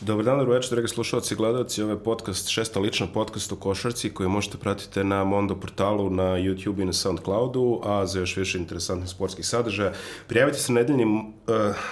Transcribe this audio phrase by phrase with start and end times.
[0.00, 1.82] Dobar dan, dobro večer, dragi slušalci i gledalci.
[1.82, 6.22] Ovo je podcast, šesta lična podcast o košarci koji možete pratiti na Mondo portalu, na
[6.22, 9.92] YouTube i na Soundcloudu, a za još više interesantnih sportskih sadržaja.
[10.26, 11.22] Prijavite se na nedeljni uh,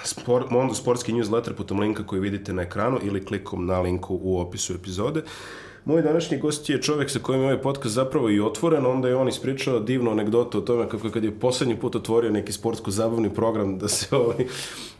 [0.03, 4.41] spor, Mondo sportski newsletter putem linka koji vidite na ekranu ili klikom na linku u
[4.41, 5.23] opisu epizode.
[5.85, 9.17] Moj današnji gost je čovek sa kojim je ovaj podcast zapravo i otvoren, onda je
[9.17, 13.79] on ispričao divnu anegdotu o tome kako kad je poslednji put otvorio neki sportsko-zabavni program
[13.79, 14.47] da se ovaj,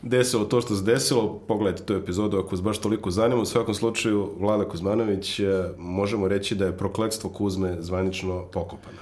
[0.01, 1.41] desilo to što se desilo.
[1.47, 3.41] Pogledajte tu epizodu ako vas baš toliko zanima.
[3.41, 5.45] U svakom slučaju, Vlada Kuzmanović, eh,
[5.77, 8.97] možemo reći da je prokledstvo Kuzme zvanično pokopano.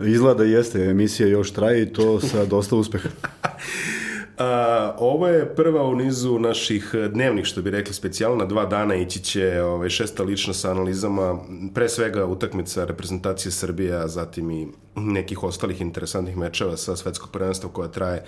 [0.00, 3.08] Izgleda jeste, emisija još traje i to sa dosta uspeha.
[4.38, 8.44] A, ovo je prva u nizu naših dnevnih, što bi rekli, specijalna.
[8.44, 11.38] Dva dana ići će ovaj, šesta lična sa analizama,
[11.74, 17.70] pre svega utakmica reprezentacije Srbije, a zatim i nekih ostalih interesantnih mečeva sa svetskog prvenstva
[17.70, 18.24] koja traje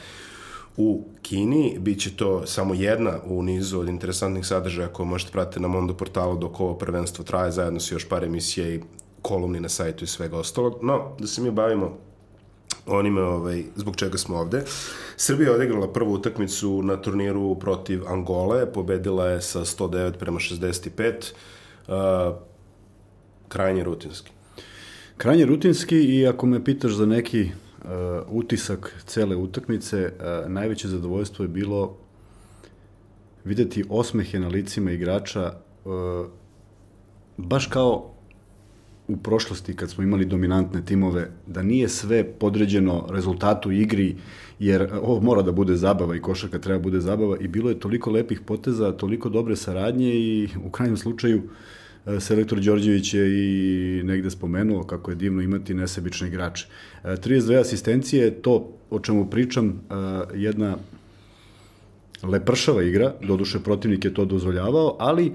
[0.76, 1.76] u Kini.
[1.78, 6.36] Biće to samo jedna u nizu od interesantnih sadržaja koje možete pratiti na Mondo portalu
[6.38, 8.80] dok ovo prvenstvo traje, zajedno sa još par emisija i
[9.22, 10.78] kolumni na sajtu i svega ostalog.
[10.82, 12.07] No, da se mi bavimo
[12.88, 14.64] onime ovaj, zbog čega smo ovde.
[15.16, 21.32] Srbija je odigrala prvu utakmicu na turniru protiv Angole, pobedila je sa 109 prema 65,
[21.88, 22.36] uh,
[23.48, 24.30] krajnje rutinski.
[25.16, 27.88] Krajnje rutinski i ako me pitaš za neki uh,
[28.28, 31.96] utisak cele utakmice, uh, najveće zadovoljstvo je bilo
[33.44, 35.52] videti osmehe na licima igrača
[35.84, 36.26] uh,
[37.36, 38.17] baš kao
[39.08, 44.16] u prošlosti kad smo imali dominantne timove, da nije sve podređeno rezultatu igri,
[44.58, 47.80] jer ovo mora da bude zabava i košarka treba da bude zabava i bilo je
[47.80, 51.42] toliko lepih poteza, toliko dobre saradnje i u krajnjem slučaju
[52.06, 56.66] e, selektor Đorđević je i negde spomenuo kako je divno imati nesebične igrače.
[57.04, 59.94] 32 e, asistencije, to o čemu pričam, e,
[60.34, 60.76] jedna
[62.22, 65.32] lepršava igra, doduše protivnik je to dozvoljavao, ali e,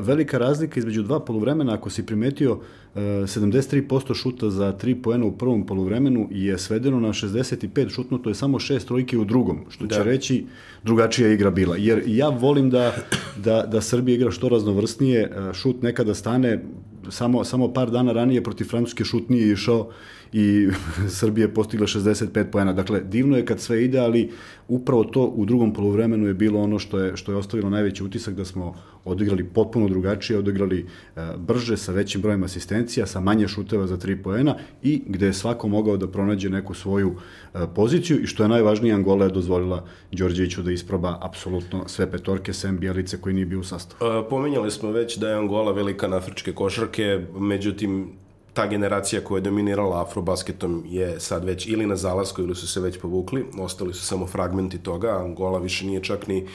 [0.00, 2.58] velika razlika između dva poluvremena, ako si primetio,
[2.94, 8.30] e, 73% šuta za 3 poena u prvom poluvremenu je svedeno na 65 šutno, to
[8.30, 10.02] je samo 6 trojke u drugom, što će da.
[10.02, 10.46] reći
[10.84, 11.76] drugačija igra bila.
[11.76, 12.94] Jer ja volim da,
[13.36, 16.64] da, da Srbija igra što raznovrsnije, e, šut nekada stane,
[17.08, 19.90] samo, samo par dana ranije protiv Francuske šut nije išao,
[20.32, 20.68] i
[21.18, 22.72] Srbija je postigla 65 poena.
[22.72, 24.30] Dakle, divno je kad sve ide, ali
[24.68, 28.34] upravo to u drugom polovremenu je bilo ono što je, što je ostavilo najveći utisak
[28.34, 28.74] da smo
[29.04, 30.86] odigrali potpuno drugačije, odigrali
[31.16, 35.32] e, brže, sa većim brojem asistencija, sa manje šuteva za 3 poena i gde je
[35.32, 37.14] svako mogao da pronađe neku svoju
[37.54, 42.52] e, poziciju i što je najvažnije, Angola je dozvolila Đorđeviću da isproba apsolutno sve petorke,
[42.52, 44.12] sem Bijelice koji nije bio u sastavu.
[44.12, 48.12] E, pominjali smo već da je Angola velika na afričke košarke, međutim
[48.52, 52.80] ta generacija koja je dominirala afrobasketom je sad već ili na zalasku ili su se
[52.80, 56.46] već povukli, ostali su samo fragmenti toga, Angola više nije čak ni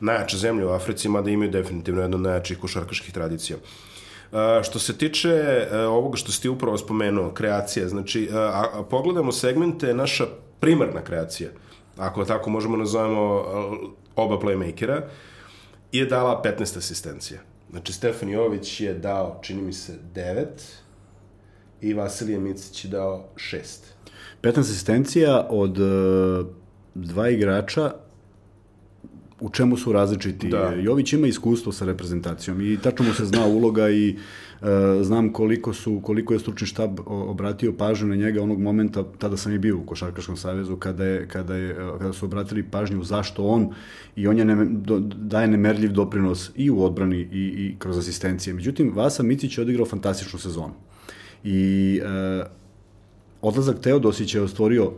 [0.00, 3.58] najjača zemlja u Africi, mada imaju definitivno jedno od najjačih košarkaških tradicija.
[4.32, 8.82] Uh, što se tiče uh, ovoga što ste upravo spomenuo, kreacija, znači, uh, a, a
[8.82, 10.26] pogledamo segmente, naša
[10.60, 11.50] primarna kreacija,
[11.96, 13.44] ako tako možemo nazovemo
[14.16, 15.00] oba playmakera,
[15.92, 17.40] je dala 15 asistencija.
[17.70, 20.46] Znači, Stefan Jović je dao, čini mi se, 9,
[21.82, 23.94] i Vasilije Micić je dao šest.
[24.42, 26.46] 15 asistencija od uh,
[26.94, 27.92] dva igrača
[29.40, 30.48] u čemu su različiti.
[30.48, 30.72] Da.
[30.82, 34.16] Jović ima iskustvo sa reprezentacijom i tačno mu se zna uloga i
[34.60, 34.68] uh,
[35.02, 39.52] znam koliko su koliko je stručni štab obratio pažnju na njega onog momenta tada sam
[39.52, 43.74] i bio u košarkaškom savezu kada je kada je kada su obratili pažnju zašto on
[44.16, 48.54] i on je ne, do, daje nemerljiv doprinos i u odbrani i i kroz asistencije.
[48.54, 50.74] Međutim Vasa Micić je odigrao fantastičnu sezonu
[51.44, 52.44] i e,
[53.42, 54.92] odlazak Teodosića je ostvorio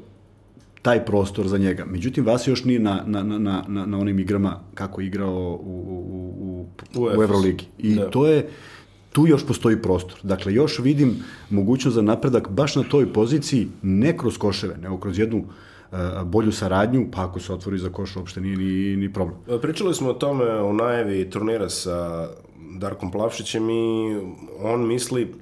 [0.83, 1.85] taj prostor za njega.
[1.85, 3.39] Međutim, Vasa još nije na, na, na,
[3.69, 6.67] na, na onim igrama kako je igrao u, u, u,
[6.97, 7.65] u, u Euroligi.
[7.79, 8.11] I da.
[8.11, 8.49] to je,
[9.13, 10.19] tu još postoji prostor.
[10.23, 11.17] Dakle, još vidim
[11.51, 16.53] mogućnost za napredak baš na toj poziciji, ne kroz koševe, nego kroz jednu uh, bolju
[16.53, 19.37] saradnju, pa ako se otvori za koš, uopšte nije ni, ni problem.
[19.63, 22.29] Pričali smo o tome o najavi turnira sa
[22.79, 24.17] Darkom Plavšićem i
[24.63, 25.33] on misli,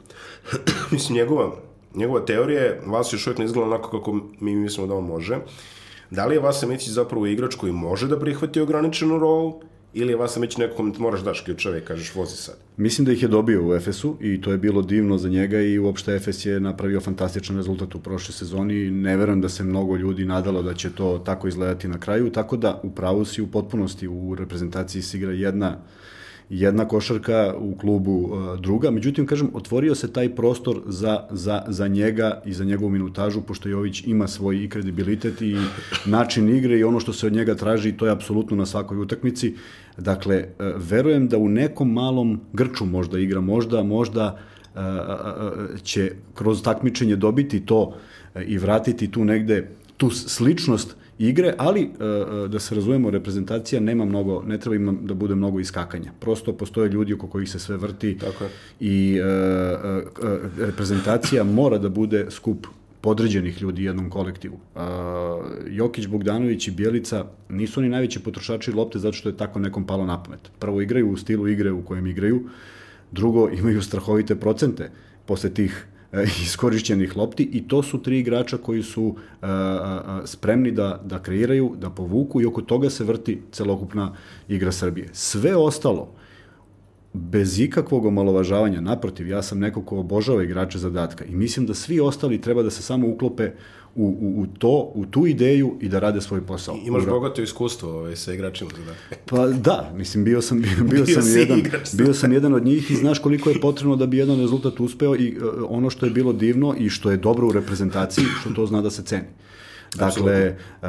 [0.93, 1.53] mislim, njegova,
[1.95, 5.39] njegova teorija je, vas još uvijek ne izgleda onako kako mi mislimo da on može.
[6.11, 9.61] Da li je Vasa Micić zapravo igrač koji može da prihvati ograničenu rolu,
[9.95, 12.57] ili je Vasa Micić nekom moraš daš ključeve i kažeš vozi sad?
[12.77, 15.79] Mislim da ih je dobio u Efesu i to je bilo divno za njega i
[15.79, 20.25] uopšte Efes je napravio fantastičan rezultat u prošle sezoni ne verujem da se mnogo ljudi
[20.25, 24.09] nadalo da će to tako izgledati na kraju, tako da u pravu si u potpunosti
[24.09, 25.77] u reprezentaciji se igra jedna
[26.51, 28.91] jedna košarka u klubu uh, druga.
[28.91, 33.69] Međutim, kažem, otvorio se taj prostor za, za, za njega i za njegovu minutažu, pošto
[33.69, 35.57] Jović ima svoj i kredibilitet i
[36.05, 39.55] način igre i ono što se od njega traži, to je apsolutno na svakoj utakmici.
[39.99, 44.39] Dakle, uh, verujem da u nekom malom grču možda igra, možda, možda
[44.75, 44.81] uh,
[45.83, 47.95] će kroz takmičenje dobiti to
[48.47, 51.87] i vratiti tu negde tu sličnost igre, ali e,
[52.45, 56.13] e, da se razumemo, reprezentacija nema mnogo, ne treba ima da bude mnogo iskakanja.
[56.21, 58.51] Prosto postoje ljudi oko kojih se sve vrti Tako je.
[58.81, 59.25] i e,
[60.59, 62.67] reprezentacija mora da bude skup
[63.01, 64.59] podređenih ljudi jednom kolektivu.
[65.71, 70.07] Jokić, Bogdanović i Bjelica nisu oni najveći potrošači lopte zato što je tako nekom palo
[70.07, 70.51] na pamet.
[70.59, 72.43] Prvo igraju u stilu igre u kojem igraju,
[73.13, 74.91] drugo imaju strahovite procente
[75.27, 75.87] posle tih
[76.43, 81.01] iskorišćenih lopti i to su tri igrača koji su a, e, a, e, spremni da,
[81.05, 84.15] da kreiraju, da povuku i oko toga se vrti celokupna
[84.49, 85.09] igra Srbije.
[85.13, 86.13] Sve ostalo,
[87.13, 92.01] bez ikakvog omalovažavanja, naprotiv, ja sam neko ko obožava igrače zadatka i mislim da svi
[92.01, 93.51] ostali treba da se samo uklope
[93.95, 96.77] u, u, u to, u tu ideju i da rade svoj posao.
[96.77, 99.17] I imaš bogato iskustvo ovaj, sa igračima zadatka.
[99.27, 101.63] Pa da, mislim, bio sam, bio, bio, bio sam jedan,
[101.93, 105.17] bio sam jedan od njih i znaš koliko je potrebno da bi jedan rezultat uspeo
[105.17, 108.67] i uh, ono što je bilo divno i što je dobro u reprezentaciji, što to
[108.67, 109.29] zna da se ceni.
[109.95, 110.89] Dakle, uh,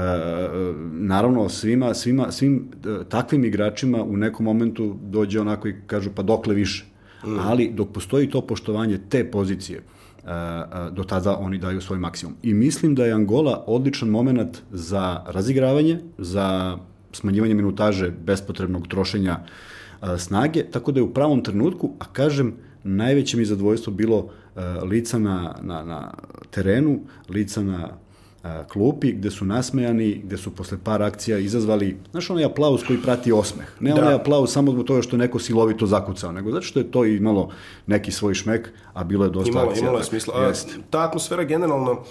[0.92, 6.22] naravno, svima, svima, svim uh, takvim igračima u nekom momentu dođe onako i kažu pa
[6.22, 6.86] dokle više.
[7.26, 7.40] Mm.
[7.40, 9.82] Ali dok postoji to poštovanje te pozicije,
[10.92, 12.36] do tada oni daju svoj maksimum.
[12.44, 16.78] I mislim da je Angola odličan moment za razigravanje, za
[17.12, 19.40] smanjivanje minutaže bespotrebnog trošenja
[20.18, 22.54] snage, tako da je u pravom trenutku, a kažem,
[22.84, 24.30] najveće mi zadovoljstvo bilo
[24.84, 26.12] lica na, na, na
[26.52, 27.00] terenu,
[27.30, 27.90] lica na
[28.72, 33.32] klupi gde su nasmejani, gde su posle par akcija izazvali, znaš onaj aplauz koji prati
[33.32, 33.68] osmeh.
[33.80, 34.02] Ne da.
[34.02, 37.52] onaj aplauz samo zbog toga što neko silovito zakucao, nego zato što je to imalo
[37.88, 39.84] neki svoj šmek, a bilo je dosta imalo, akcija.
[39.84, 40.34] Imalo je smisla.
[40.38, 40.52] A,
[40.90, 42.04] ta atmosfera generalno,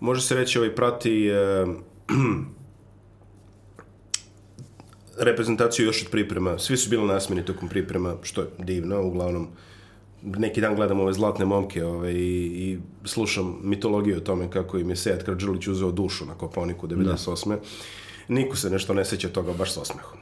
[0.00, 1.66] može se reći, ovaj, prati e,
[5.28, 6.58] reprezentaciju još od priprema.
[6.58, 9.48] Svi su bili nasmeni tokom priprema, što je divno, uglavnom
[10.24, 14.90] neki dan gledam ove zlatne momke ove, i, i slušam mitologiju o tome kako im
[14.90, 17.48] je Sejat Kradžilić uzeo dušu na Koponiku 98.
[17.48, 17.58] Da.
[18.28, 20.18] Niko se nešto ne seća toga baš s osmehom.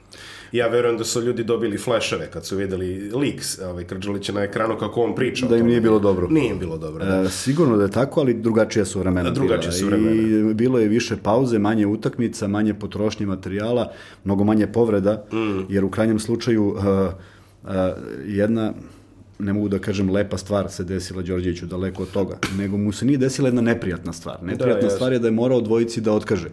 [0.52, 4.78] Ja verujem da su ljudi dobili fleševe kad su videli lik ovaj, Krđulića na ekranu
[4.78, 5.46] kako on priča.
[5.46, 6.28] Da im nije bilo dobro.
[6.28, 7.04] Nije im bilo dobro.
[7.04, 7.20] Da.
[7.20, 9.30] E, sigurno da je tako, ali drugačija su vremena.
[9.30, 10.50] Drugačija su vremena.
[10.50, 13.92] I bilo je više pauze, manje utakmica, manje potrošnje materijala,
[14.24, 15.60] mnogo manje povreda, mm.
[15.68, 17.70] jer u krajnjem slučaju uh, uh,
[18.26, 18.72] jedna
[19.40, 23.06] ne mogu da kažem lepa stvar se desila Đorđeviću daleko od toga, nego mu se
[23.06, 24.42] nije desila jedna neprijatna stvar.
[24.42, 26.48] Neprijatna da, stvar je da je morao dvojici da otkaže.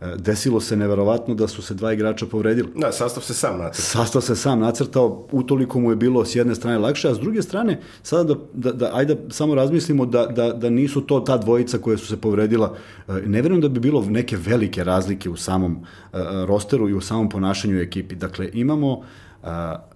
[0.00, 2.68] E, desilo se neverovatno da su se dva igrača povredili.
[2.76, 3.84] Da, sastav se sam nacrtao.
[3.84, 7.42] Sastav se sam nacrtao, utoliko mu je bilo s jedne strane lakše, a s druge
[7.42, 11.78] strane, sada da, da, da ajde samo razmislimo da, da, da nisu to ta dvojica
[11.78, 12.76] koje su se povredila.
[13.08, 17.00] E, ne verujem da bi bilo neke velike razlike u samom uh, rosteru i u
[17.00, 18.14] samom ponašanju ekipi.
[18.14, 19.04] Dakle, imamo uh,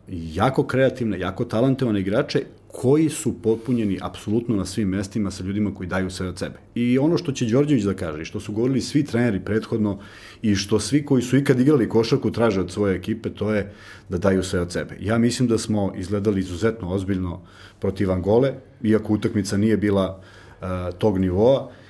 [0.09, 2.43] jako kreativne, jako talentovane igrače
[2.73, 6.59] koji su potpunjeni apsolutno na svim mestima sa ljudima koji daju sve od sebe.
[6.75, 9.99] I ono što će Đorđević da kaže, što su govorili svi treneri prethodno
[10.43, 13.73] i što svi koji su ikad igrali košarku traže od svoje ekipe, to je
[14.09, 14.97] da daju sve od sebe.
[15.01, 17.41] Ja mislim da smo izgledali izuzetno ozbiljno
[17.81, 20.21] protiv Angole, iako utakmica nije bila
[20.61, 20.67] uh,
[20.99, 21.82] tog nivoa, E,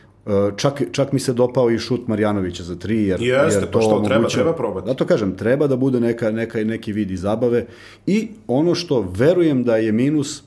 [0.56, 3.82] čak, čak mi se dopao i šut Marjanovića za tri, jer, Jeste, jer to pa
[3.82, 4.86] što, omoguća, treba, treba probati.
[4.86, 7.66] Zato kažem, treba da bude neka, neka, neki vid i zabave
[8.06, 10.42] i ono što verujem da je minus,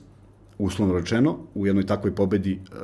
[0.58, 2.76] uslovno rečeno, u jednoj takvoj pobedi e,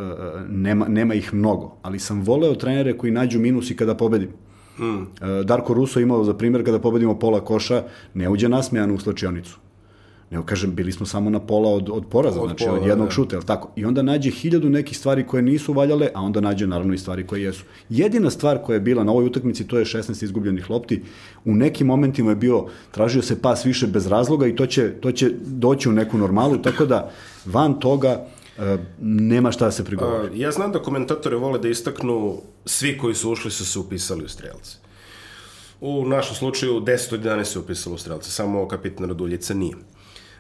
[0.49, 4.29] nema, nema ih mnogo, ali sam voleo trenere koji nađu minus i kada pobedim.
[4.77, 5.07] Hmm.
[5.45, 7.83] Darko Ruso imao za primjer kada pobedimo pola koša,
[8.15, 9.59] ne uđe nasmejan u slačionicu
[10.33, 13.09] nego kažem, bili smo samo na pola od, od poraza, od znači pola, od jednog
[13.09, 13.15] da.
[13.15, 13.71] šuta, jel tako?
[13.77, 17.27] I onda nađe hiljadu nekih stvari koje nisu valjale, a onda nađe naravno i stvari
[17.27, 17.65] koje jesu.
[17.89, 21.03] Jedina stvar koja je bila na ovoj utakmici, to je 16 izgubljenih lopti.
[21.45, 25.13] U nekim momentima je bio, tražio se pas više bez razloga i to će, to
[25.13, 27.11] će doći u neku normalu, tako da
[27.45, 28.27] van toga
[28.59, 30.41] e, nema šta da se prigovori.
[30.41, 34.29] Ja znam da komentatore vole da istaknu svi koji su ušli su se upisali u
[34.29, 34.77] strelce.
[35.81, 39.75] U našem slučaju 10 od 11 se upisalo u strelce, samo kapitan Raduljica nije.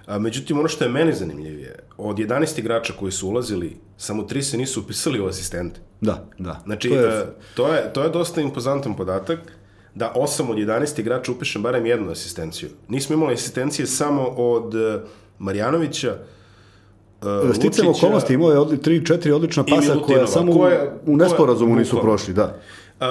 [0.06, 4.42] A, međutim, ono što je meni zanimljivije, od 11 igrača koji su ulazili, samo tri
[4.42, 5.80] se nisu upisali u asistente.
[6.00, 6.60] Da, da.
[6.64, 9.38] Znači, to je, a, to je, to je dosta impozantan podatak,
[9.94, 12.70] da 8 od 11 igrača upišem barem jednu asistenciju.
[12.88, 15.00] Nismo imali asistencije samo od uh,
[15.38, 16.18] Marjanovića,
[17.22, 22.34] Uh, Sticam okolnosti imao je 3-4 odlična pasa koja samo koje, u nesporazumu nisu prošli,
[22.34, 22.56] da.
[23.00, 23.06] Uh,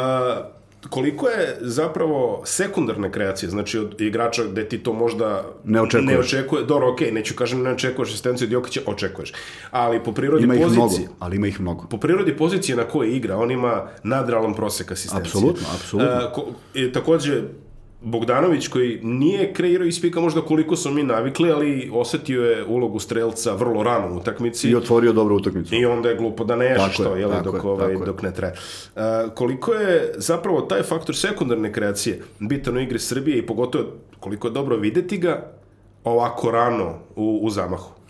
[0.89, 6.11] koliko je zapravo sekundarne kreacije, znači od igrača gde ti to možda ne očekuješ.
[6.11, 9.33] Ne očekuje, dobro, okej, okay, neću kažem ne očekuješ asistenciju od Jokića, očekuješ.
[9.71, 10.77] Ali po prirodi ima pozicije...
[10.77, 11.87] Mnogo, ali ima ih mnogo.
[11.89, 15.29] Po prirodi pozicije na koje igra, on ima nadralan prosek asistencije.
[15.29, 16.31] Apsolutno, apsolutno.
[16.33, 17.41] Ko, i, takođe,
[18.01, 23.53] Bogdanović koji nije kreirao ispika možda koliko smo mi navikli, ali osetio je ulogu strelca
[23.53, 24.69] vrlo rano u utakmici.
[24.69, 25.75] I otvorio dobru utakmicu.
[25.75, 28.53] I onda je glupo da ne ješe što, je, dok, je, ovaj, dok ne traje.
[28.95, 29.01] Uh,
[29.33, 33.85] koliko je zapravo taj faktor sekundarne kreacije bitan u igri Srbije i pogotovo
[34.19, 35.51] koliko je dobro videti ga
[36.03, 38.00] ovako rano u, u zamahu?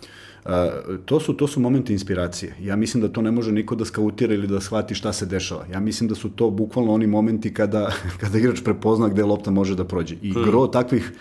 [1.05, 2.55] To su to su momenti inspiracije.
[2.61, 5.65] Ja mislim da to ne može niko da skautira ili da shvati šta se dešava.
[5.71, 9.75] Ja mislim da su to bukvalno oni momenti kada kada igrač prepozna gde lopta može
[9.75, 10.15] da prođe.
[10.21, 10.43] I hmm.
[10.43, 11.13] gro takvih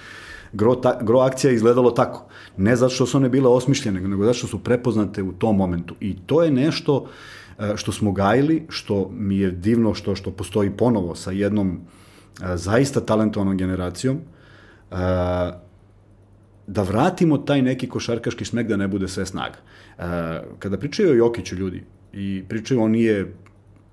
[0.52, 2.26] gro, ta, gro akcija izgledalo tako.
[2.56, 5.94] Ne zato što su one bile osmišljene, nego zato što su prepoznate u tom momentu.
[6.00, 7.06] I to je nešto
[7.76, 11.80] što smo gajili, što mi je divno što što postoji ponovo sa jednom
[12.54, 14.20] zaista talentovanom generacijom
[16.70, 19.58] da vratimo taj neki košarkaški smek da ne bude sve snaga.
[19.98, 20.02] E,
[20.58, 23.32] kada pričaju o Jokiću ljudi i pričaju on nije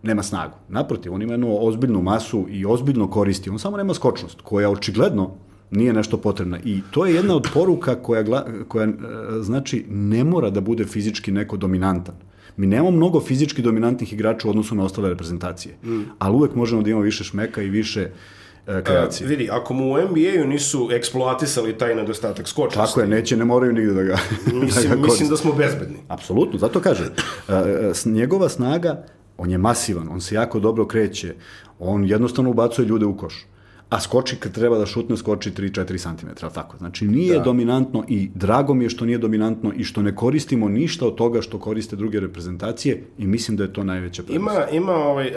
[0.04, 0.54] nema snagu.
[0.70, 3.50] Naprotiv, on ima jednu ozbiljnu masu i ozbiljno koristi.
[3.50, 5.32] On samo nema skočnost, koja očigledno
[5.72, 6.60] nije nešto potrebna.
[6.66, 8.94] I to je jedna od poruka koja, koja e,
[9.42, 12.16] znači ne mora da bude fizički neko dominantan.
[12.58, 16.02] Mi nemamo mnogo fizički dominantnih igrača u odnosu na ostale reprezentacije, mm.
[16.20, 18.37] ali uvek možemo da imamo više šmeka i više uh,
[18.68, 19.26] kreacije.
[19.26, 22.90] Uh, vidi, ako mu u NBA-u nisu eksploatisali taj nedostatak skočnosti...
[22.90, 24.18] Tako je, neće, ne moraju nigde da ga
[24.54, 25.98] Mislim, da, ga mislim da smo bezbedni.
[26.08, 27.04] Apsolutno, zato kaže.
[27.04, 29.04] Uh, njegova snaga,
[29.38, 31.36] on je masivan, on se jako dobro kreće,
[31.80, 33.46] on jednostavno ubacuje ljude u koš.
[33.90, 36.78] A skoči kad treba da šutne, skoči 3-4 cm, tako.
[36.78, 37.44] Znači nije da.
[37.44, 41.42] dominantno i drago mi je što nije dominantno i što ne koristimo ništa od toga
[41.42, 44.56] što koriste druge reprezentacije i mislim da je to najveća prednost.
[44.56, 45.34] Ima, ima ovaj, uh,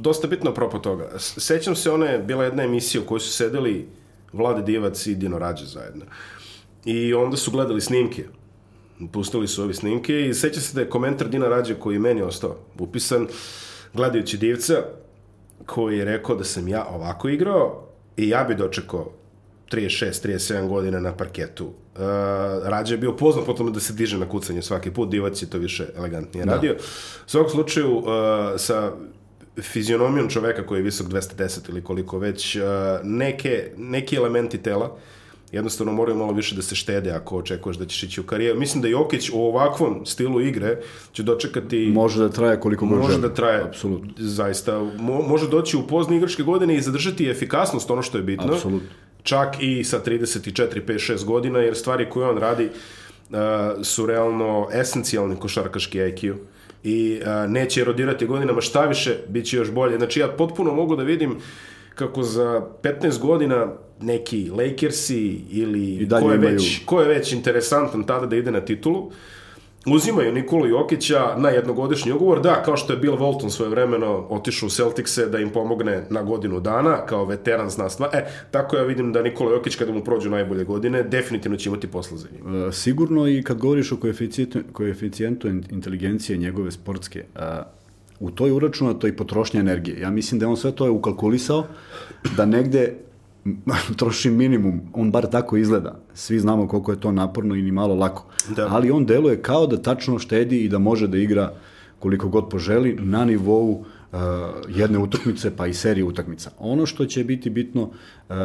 [0.00, 1.18] dosta bitno apropo toga.
[1.18, 3.88] Sećam se one, bila jedna emisija u kojoj su sedeli
[4.32, 6.04] Vlade Divac i Dino Rađe zajedno.
[6.84, 8.24] I onda su gledali snimke.
[9.12, 12.22] Pustili su ove snimke i sećam se da je komentar Dina Rađe koji je meni
[12.22, 13.26] ostao upisan
[13.94, 14.74] gledajući Divca
[15.66, 19.12] koji je rekao da sam ja ovako igrao i ja bi dočekao
[19.70, 21.66] 36, 37 godina na parketu.
[21.66, 22.00] Uh,
[22.64, 25.50] Rađe je bio poznat po tome da se diže na kucanje svaki put, Divac je
[25.50, 26.54] to više elegantnije da.
[26.54, 26.72] radio.
[27.26, 28.04] U svakom slučaju, uh,
[28.56, 28.92] sa
[29.62, 32.62] fizionomijom čoveka koji je visok 210 ili koliko već, uh,
[33.02, 34.96] neke, neki elementi tela
[35.52, 38.58] jednostavno moraju malo više da se štede ako očekuješ da ćeš ići u karijeru.
[38.58, 40.78] Mislim da Jokić u ovakvom stilu igre
[41.12, 41.90] će dočekati...
[41.94, 43.02] Može da traje koliko može.
[43.02, 44.10] Može da traje, Apsolutno.
[44.18, 44.78] zaista.
[44.98, 48.52] Mo, može doći u pozne igračke godine i zadržati efikasnost, ono što je bitno.
[48.52, 48.88] Apsolutno.
[49.22, 52.64] Čak i sa 34, 5, 6 godina, jer stvari koje on radi
[53.30, 53.36] uh,
[53.82, 56.34] su realno esencijalni košarkaški IQ
[56.84, 59.96] i a, neće erodirati godinama, šta više, bit će još bolje.
[59.96, 61.36] Znači ja potpuno mogu da vidim
[61.94, 63.66] kako za 15 godina
[64.00, 69.10] neki Lakersi ili ko je, već, ko je već interesantan tada da ide na titulu,
[69.86, 74.66] uzimaju Nikolu Jokića na jednogodišnji ugovor, da, kao što je Bill Walton svoje vremeno otišao
[74.66, 78.08] u Celticse da im pomogne na godinu dana, kao veteran zna stva.
[78.12, 81.86] E, tako ja vidim da Nikola Jokić kada mu prođu najbolje godine, definitivno će imati
[81.86, 82.68] posla za njim.
[82.68, 87.62] E, sigurno i kad govoriš o koeficijentu, koeficijentu inteligencije njegove sportske, a,
[88.20, 90.00] u toj uračunato i potrošnja energije.
[90.00, 91.66] Ja mislim da on sve to je ukalkulisao,
[92.36, 92.94] da negde
[93.98, 96.00] troši minimum, on bar tako izgleda.
[96.14, 98.24] Svi znamo koliko je to naporno i ni malo lako.
[98.56, 98.68] Da.
[98.70, 101.52] Ali on deluje kao da tačno štedi i da može da igra
[101.98, 104.18] koliko god poželi na nivou uh,
[104.68, 106.50] jedne utakmice pa i serije utakmica.
[106.58, 108.36] Ono što će biti bitno uh,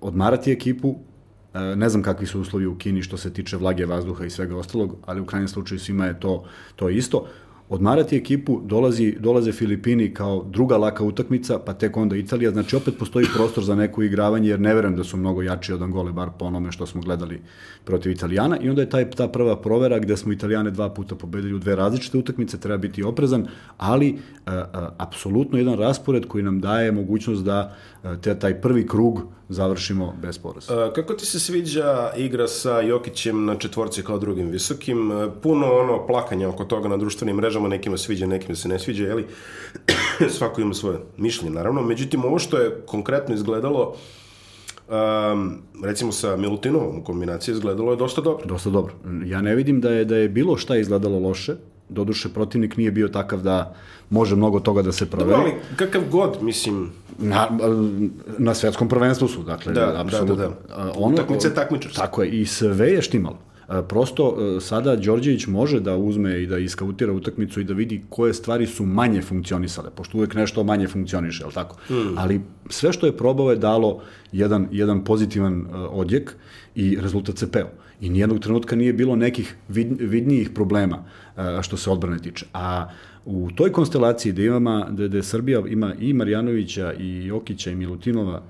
[0.00, 0.96] odmarati ekipu, uh,
[1.76, 4.96] ne znam kakvi su uslovi u Kini što se tiče vlage vazduha i svega ostalog,
[5.06, 6.44] ali u krajnjem slučaju svima je to,
[6.76, 7.26] to isto
[7.68, 12.98] odmarati ekipu, dolazi, dolaze Filipini kao druga laka utakmica, pa tek onda Italija, znači opet
[12.98, 16.28] postoji prostor za neko igravanje, jer ne verujem da su mnogo jači od Angole, bar
[16.38, 17.40] po onome što smo gledali
[17.84, 21.54] protiv Italijana, i onda je taj, ta prva provera gde smo Italijane dva puta pobedili
[21.54, 23.46] u dve različite utakmice, treba biti oprezan,
[23.76, 28.86] ali a, a, apsolutno jedan raspored koji nam daje mogućnost da a, te, taj prvi
[28.86, 30.90] krug završimo bez poraza.
[30.94, 35.10] Kako ti se sviđa igra sa Jokićem na četvorci kao drugim visokim?
[35.42, 39.26] Puno ono plakanja oko toga na društvenim mrežama, nekima sviđa, nekima se ne sviđa, jeli?
[40.38, 41.82] Svako ima svoje mišljenje, naravno.
[41.82, 43.94] Međutim, ovo što je konkretno izgledalo,
[44.88, 48.46] um, recimo sa Milutinovom kombinacija izgledalo je dosta dobro.
[48.46, 48.94] Dosta dobro.
[49.24, 51.54] Ja ne vidim da je da je bilo šta izgledalo loše.
[51.88, 53.74] Doduše, protivnik nije bio takav da
[54.10, 55.30] može mnogo toga da se proveri.
[55.30, 56.90] Dobro, ali kakav god, mislim...
[57.18, 57.48] Na,
[58.38, 60.34] na svetskom prvenstvu su, dakle, da, apsolutno.
[60.34, 60.92] Da, da, da.
[60.96, 61.96] Ono, Takmice takmičarske.
[61.96, 63.38] Tako je, i sve je štimalo.
[63.88, 68.66] Prosto sada Đorđević može da uzme i da iskautira utakmicu i da vidi koje stvari
[68.66, 71.76] su manje funkcionisale, pošto uvek nešto manje funkcioniše, je tako?
[71.90, 72.18] Mm.
[72.18, 76.34] Ali sve što je probao je dalo jedan, jedan pozitivan odjek
[76.74, 77.68] i rezultat se peo.
[78.00, 81.04] I nijednog trenutka nije bilo nekih vid, vidnijih problema
[81.62, 82.46] što se odbrane tiče.
[82.52, 82.88] A
[83.24, 88.42] u toj konstelaciji da imamo, da, da Srbija ima i Marjanovića, i Jokića, i Milutinova,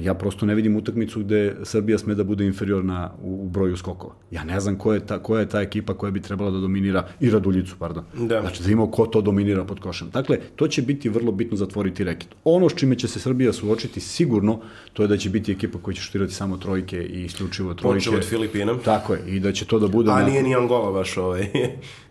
[0.00, 4.14] ja prosto ne vidim utakmicu gde Srbija sme da bude inferiorna u, u broju skokova.
[4.30, 7.06] Ja ne znam ko je, ta, koja je ta ekipa koja bi trebala da dominira
[7.20, 8.04] i Raduljicu, pardon.
[8.14, 8.40] Da.
[8.40, 10.10] Znači da imamo ko to dominira pod košem.
[10.12, 12.28] Dakle, to će biti vrlo bitno zatvoriti reket.
[12.44, 14.60] Ono s čime će se Srbija suočiti sigurno,
[14.92, 17.98] to je da će biti ekipa koja će šutirati samo trojke i isključivo trojke.
[17.98, 18.78] Počeo od Filipina.
[18.84, 20.10] Tako je, i da će to da bude...
[20.10, 21.48] A nije ni Angola baš ovaj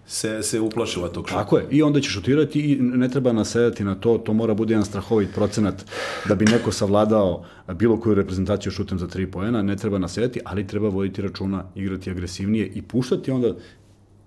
[0.07, 1.43] se, se uplašila tog šuta.
[1.43, 4.73] Tako je, i onda će šutirati i ne treba nasedati na to, to mora bude
[4.73, 5.85] jedan strahovit procenat
[6.27, 7.45] da bi neko savladao
[7.75, 12.11] bilo koju reprezentaciju šutem za tri poena, ne treba nasedati, ali treba voditi računa, igrati
[12.11, 13.55] agresivnije i puštati onda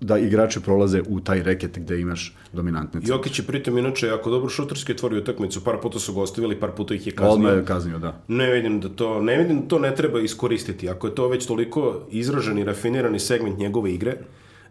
[0.00, 3.14] da igrači prolaze u taj reket gde imaš dominantne centre.
[3.14, 6.70] Jokić je pritom inače jako dobro šuterski otvorio utakmicu, par puta su ga ostavili, par
[6.76, 7.34] puta ih je kaznio.
[7.34, 8.22] Odmah je kaznio, da.
[8.28, 10.88] Ne vidim da to, ne vidim da to ne treba iskoristiti.
[10.88, 14.16] Ako je to već toliko izražen i rafinirani segment njegove igre,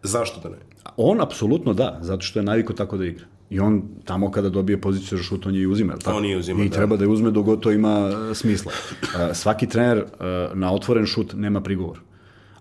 [0.03, 0.57] Zašto da ne?
[0.97, 3.25] On apsolutno da, zato što je naviko tako da igra.
[3.49, 5.97] I on tamo kada dobije poziciju za šut, on je uzima.
[5.97, 6.17] Tako?
[6.17, 6.75] On je uzima, I da.
[6.75, 8.71] treba da je uzme dok to ima e, smisla.
[9.01, 11.99] Uh, svaki trener uh, na otvoren šut nema prigovor.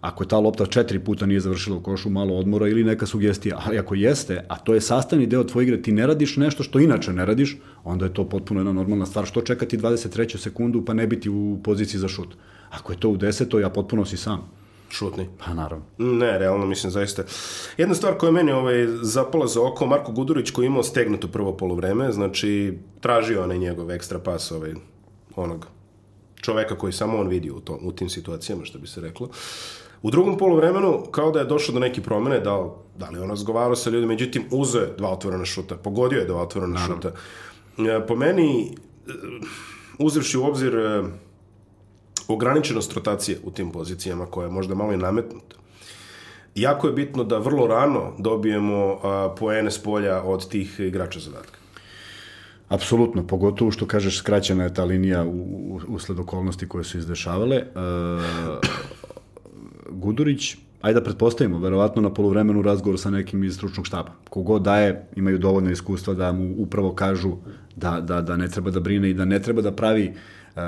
[0.01, 3.61] Ako je ta lopta četiri puta nije završila u košu, malo odmora ili neka sugestija.
[3.67, 6.79] Ali ako jeste, a to je sastavni deo tvoje igre, ti ne radiš nešto što
[6.79, 9.27] inače ne radiš, onda je to potpuno jedna normalna stvar.
[9.27, 10.37] Što čekati 23.
[10.37, 12.37] sekundu pa ne biti u poziciji za šut?
[12.71, 14.58] Ako je to u desetoj, a potpuno si sam.
[14.91, 15.29] Šutni.
[15.45, 15.85] Pa naravno.
[15.99, 17.23] Ne, realno mislim zaista.
[17.77, 21.29] Jedna stvar koja je meni ovaj, zapala za oko, Marko Gudurić koji je imao stegnuto
[21.29, 24.75] prvo polovreme, znači tražio onaj njegov ekstra pas ovaj,
[25.37, 25.67] onog
[26.41, 29.29] čoveka koji samo on vidi u, to, u tim situacijama, što bi se reklo.
[30.03, 33.77] U drugom polovremenu, kao da je došlo do neke promene, da, da li on razgovarao
[33.77, 36.95] sa ljudima, međutim, uzeo je dva otvorena šuta, pogodio je dva otvorena Naravno.
[36.97, 37.13] šuta.
[37.79, 38.75] E, po meni,
[39.07, 39.13] e,
[39.99, 41.03] uzevši u obzir e,
[42.29, 45.57] ograničenost rotacije u tim pozicijama koja je možda malo i nametnuta.
[46.55, 48.99] Jako je bitno da vrlo rano dobijemo
[49.39, 51.59] poene s polja od tih igrača zadatka.
[52.69, 57.57] Apsolutno, pogotovo što kažeš skraćena je ta linija u, usled okolnosti koje su izdešavale.
[57.57, 57.65] E,
[59.91, 64.13] Gudurić, ajde da pretpostavimo, verovatno na polovremenu razgovor sa nekim iz stručnog štaba.
[64.31, 67.33] Kogod daje, imaju dovoljno iskustva da mu upravo kažu
[67.77, 70.13] da, da, da ne treba da brine i da ne treba da pravi
[70.57, 70.63] uh,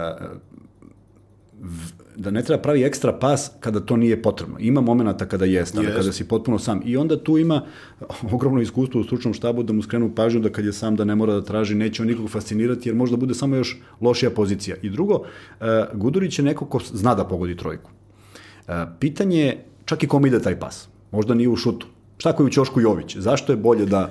[2.17, 4.57] da ne treba pravi ekstra pas kada to nije potrebno.
[4.59, 5.97] Ima momenata kada jeste, yes.
[5.97, 6.83] kada si potpuno sam.
[6.85, 7.63] I onda tu ima
[8.33, 11.15] ogromno iskustvo u stručnom štabu da mu skrenu pažnju da kad je sam da ne
[11.15, 14.77] mora da traži, neće on nikog fascinirati jer možda bude samo još lošija pozicija.
[14.83, 17.91] I drugo, uh, Gudurić je neko ko zna da pogodi trojku.
[18.69, 20.89] Uh, pitanje je čak i kom ide taj pas.
[21.13, 21.87] Možda nije u šutu.
[22.19, 23.17] Šta koji u Ćošku Jović?
[23.17, 24.11] Zašto je bolje da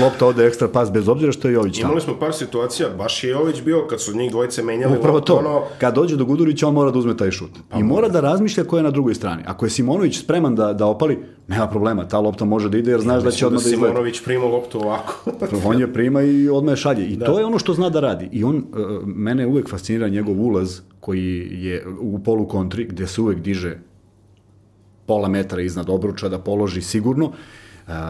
[0.00, 1.88] lopta ode ekstra pas bez obzira što je Jović tamo.
[1.88, 4.98] Imali smo par situacija, baš je Jović bio kad su njih dvojice menjali.
[4.98, 5.62] Upravo to, ono...
[5.78, 7.50] kad dođe do Gudurića on mora da uzme taj šut.
[7.68, 9.42] Pa, I mora da razmišlja ko je na drugoj strani.
[9.46, 13.00] Ako je Simonović spreman da, da opali, nema problema, ta lopta može da ide jer
[13.00, 13.92] znaš ja, da će odmah da, da izgleda.
[13.92, 15.30] Simonović prima loptu ovako.
[15.70, 17.06] on je prima i odmah je šalje.
[17.06, 17.26] I da.
[17.26, 18.28] to je ono što zna da radi.
[18.32, 18.62] I on, uh,
[19.06, 23.78] mene uvek fascinira njegov ulaz koji je u polu kontri, gde se uvek diže
[25.06, 27.32] pola metra iznad obruča da položi sigurno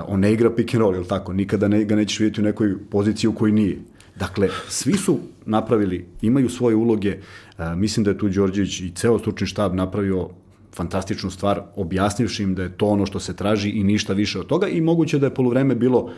[0.06, 1.32] on ne igra pick and roll, ili tako?
[1.32, 3.78] Nikada ne, ga nećeš vidjeti u nekoj poziciji u kojoj nije.
[4.16, 7.16] Dakle, svi su napravili, imaju svoje uloge.
[7.58, 10.28] Uh, mislim da je tu Đorđević i ceo stručni štab napravio
[10.74, 14.46] fantastičnu stvar, objasnivši im da je to ono što se traži i ništa više od
[14.46, 16.12] toga i moguće da je polovreme bilo uh,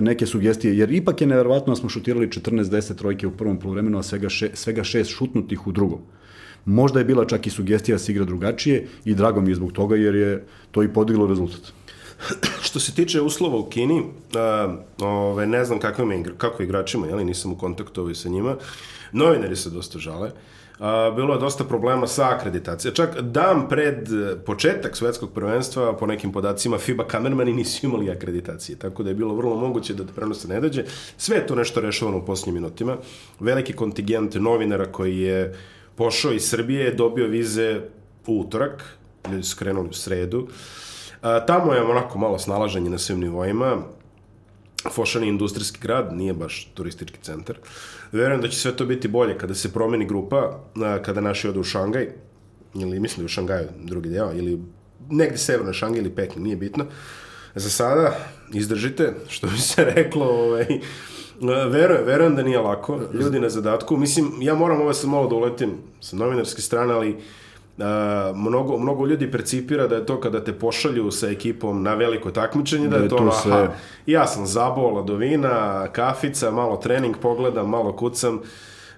[0.00, 4.02] neke sugestije, jer ipak je neverovatno da smo šutirali 14-10 trojke u prvom polovremenu, a
[4.02, 6.00] svega, še, svega šest šutnutih u drugom.
[6.64, 9.72] Možda je bila čak i sugestija da se igra drugačije i drago mi je zbog
[9.72, 11.77] toga jer je to i podiglo rezultat.
[12.62, 14.02] Što se tiče uslova u Kini,
[14.34, 18.56] a, ove, ne znam kakvim igra, kako igračima, jeli, nisam u kontaktu ovaj sa njima,
[19.12, 20.30] novinari se dosta žale,
[20.78, 22.94] a, bilo je dosta problema sa akreditacijom.
[22.94, 24.08] Čak dan pred
[24.46, 29.34] početak svetskog prvenstva, po nekim podacima, FIBA kamermani nisu imali akreditacije, tako da je bilo
[29.34, 30.84] vrlo moguće da prenosa ne dođe.
[31.16, 32.96] Sve je to nešto rešavano u posljednjim minutima.
[33.40, 35.56] Veliki kontingent novinara koji je
[35.96, 37.80] pošao iz Srbije dobio vize
[38.26, 38.84] u utorak,
[39.30, 40.38] ljudi su krenuli u sredu.
[40.38, 40.48] Uh,
[41.46, 43.76] tamo je onako malo snalaženje na svim nivoima.
[44.92, 47.58] Fošan je industrijski grad, nije baš turistički centar.
[48.12, 50.60] Verujem da će sve to biti bolje kada se promeni grupa,
[51.04, 52.08] kada naši odu u Šangaj,
[52.74, 54.62] ili mislim u Šangaju, drugi deo, ili
[55.10, 56.84] negde severno Šangaj ili Peking, nije bitno.
[57.54, 58.16] Za sada,
[58.52, 60.66] izdržite, što bi se reklo, ovaj,
[61.70, 63.00] Verujem, verujem da nije lako.
[63.12, 63.96] Ljudi na zadatku.
[63.96, 67.22] Mislim, ja moram ovo sad malo da uletim sa novinarske strane, ali Uh,
[68.34, 72.88] mnogo, mnogo ljudi percipira da je to kada te pošalju sa ekipom na veliko takmičenje,
[72.88, 73.52] da, da je to, to sve...
[73.52, 73.72] aha,
[74.06, 78.40] ja sam zabol, ladovina, kafica, malo trening pogledam, malo kucam,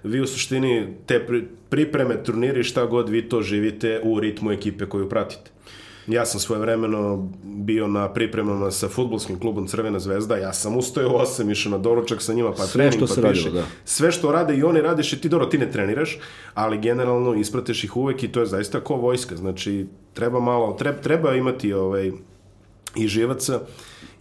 [0.03, 1.27] vi u suštini te
[1.69, 5.51] pripreme, turniri, šta god vi to živite u ritmu ekipe koju pratite.
[6.07, 11.11] Ja sam svoje vremeno bio na pripremama sa futbolskim klubom Crvena zvezda, ja sam ustojao
[11.11, 13.43] u 8, išao na doručak sa njima, pa sve trening, što pa piše.
[13.43, 13.67] Radilo, da.
[13.85, 16.19] Sve što rade i oni radiš i ti dobro, ti ne treniraš,
[16.53, 20.97] ali generalno ispratiš ih uvek i to je zaista ko vojska, znači treba malo, treba,
[20.97, 22.11] treba imati ovaj,
[22.95, 23.59] i živaca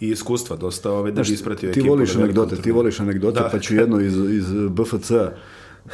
[0.00, 1.84] i iskustva dosta ove, da bi ispratio ekipu.
[1.84, 3.48] Ti voliš anegdote, ti voliš anegdote, da.
[3.52, 5.32] pa ću jedno iz, iz BFC-a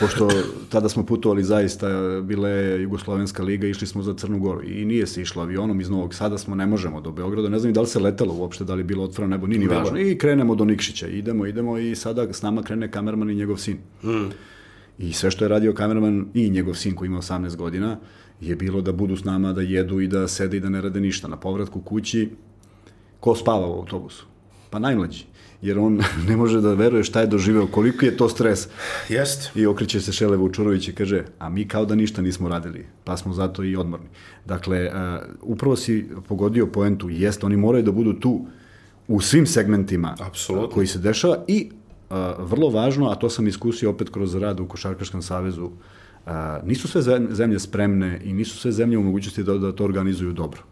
[0.00, 0.28] pošto
[0.68, 1.88] tada smo putovali zaista,
[2.22, 5.90] bile je Jugoslovenska liga, išli smo za Crnu Goru i nije se išlo avionom iz
[5.90, 8.74] Novog Sada, smo ne možemo do Beograda, ne znam da li se letelo uopšte, da
[8.74, 9.98] li je bilo otvoreno nebo, nije ni važno.
[9.98, 13.78] I krenemo do Nikšića, idemo, idemo i sada s nama krene kamerman i njegov sin.
[14.04, 14.30] Mm.
[14.98, 17.98] I sve što je radio kamerman i njegov sin koji ima 18 godina
[18.40, 21.00] je bilo da budu s nama, da jedu i da sede i da ne rade
[21.00, 21.28] ništa.
[21.28, 22.30] Na povratku kući,
[23.20, 24.26] ko spava u autobusu?
[24.70, 25.24] Pa najmlađi
[25.62, 28.68] jer on ne može da veruje šta je doživeo, koliko je to stres.
[29.08, 29.50] Jest.
[29.56, 33.16] I okreće se Šele Vučurović i kaže, a mi kao da ništa nismo radili, pa
[33.16, 34.08] smo zato i odmorni.
[34.46, 34.92] Dakle, uh,
[35.42, 38.46] upravo si pogodio poentu, jest, oni moraju da budu tu
[39.08, 40.74] u svim segmentima Absolutno.
[40.74, 41.70] koji se dešava i
[42.10, 46.32] uh, vrlo važno, a to sam iskusio opet kroz rad u Košarkaškom savezu, uh,
[46.64, 50.62] nisu sve zemlje spremne i nisu sve zemlje u mogućnosti da, da to organizuju dobro.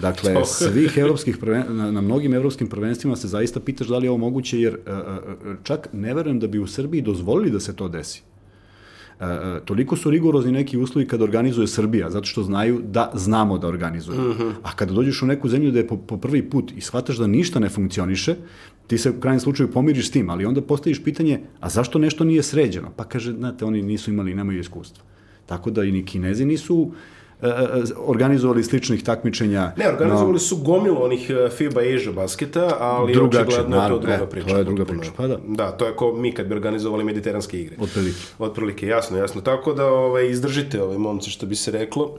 [0.00, 4.10] Dakle, svih evropskih prven, na, na mnogim evropskim prvenstvima se zaista pitaš da li je
[4.10, 7.76] ovo moguće, jer uh, uh, čak ne verujem da bi u Srbiji dozvolili da se
[7.76, 8.22] to desi.
[9.20, 9.26] Uh,
[9.64, 14.18] toliko su rigorozni neki uslovi kada organizuje Srbija, zato što znaju da znamo da organizuje.
[14.18, 14.42] Uh mhm.
[14.42, 14.52] -huh.
[14.62, 17.26] A kada dođeš u neku zemlju da je po, po prvi put i shvataš da
[17.26, 18.36] ništa ne funkcioniše,
[18.86, 22.24] ti se u krajnjem slučaju pomiriš s tim, ali onda postaviš pitanje, a zašto nešto
[22.24, 22.92] nije sređeno?
[22.96, 25.04] Pa kaže, znate, oni nisu imali, nemaju iskustva.
[25.46, 27.25] Tako da i ni kinezi nisu uh, E, e,
[27.96, 29.72] organizovali sličnih takmičenja.
[29.76, 33.98] Ne, organizovali no, su gomilu onih e, FIBA Asia basketa, ali drugačije, očigledno je to
[33.98, 34.48] druga e, priča.
[34.48, 35.38] To je druga priča, pa da.
[35.46, 37.76] Da, to je kao mi kad bi organizovali mediteranske igre.
[37.80, 38.18] Otprilike.
[38.38, 39.40] Otprilike, jasno, jasno.
[39.40, 42.18] Tako da ovaj, izdržite ove momci, što bi se reklo.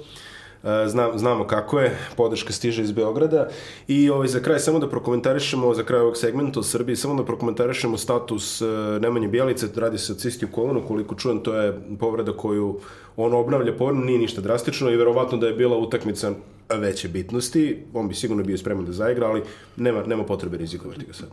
[0.64, 3.48] Uh, Znam, znamo kako je, podrška stiže iz Beograda.
[3.88, 7.26] I ovaj, za kraj samo da prokomentarišemo, za kraj ovog segmenta u Srbiji, samo da
[7.26, 8.62] prokomentarišemo status
[9.02, 12.80] Nemanje Bjelice, radi se o cistiju kolonu, koliko čujem, to je povreda koju
[13.18, 16.32] on obnavlja povrnu, nije ništa drastično i verovatno da je bila utakmica
[16.70, 19.44] veće bitnosti, on bi sigurno bio spreman da zaigra, ali
[19.78, 21.30] nema, nema potrebe rizikovati ga sad.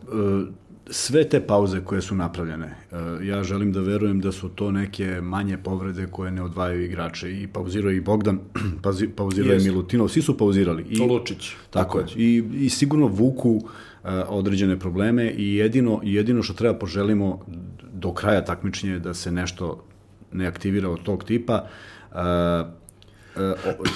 [0.89, 4.71] E, sve te pauze koje su napravljene, e, ja želim da verujem da su to
[4.71, 7.41] neke manje povrede koje ne odvajaju igrače.
[7.41, 8.39] I pauzirao i Bogdan,
[9.15, 10.85] pauzirao i Milutinov, svi su pauzirali.
[10.89, 11.51] I, Lučić.
[11.69, 12.05] Tako je.
[12.15, 13.61] I, I sigurno vuku
[14.03, 17.45] e, određene probleme i jedino, jedino što treba poželimo
[17.93, 19.83] do kraja takmičenja da se nešto
[20.31, 21.67] ne aktivira od tog tipa.
[22.11, 22.19] Uh,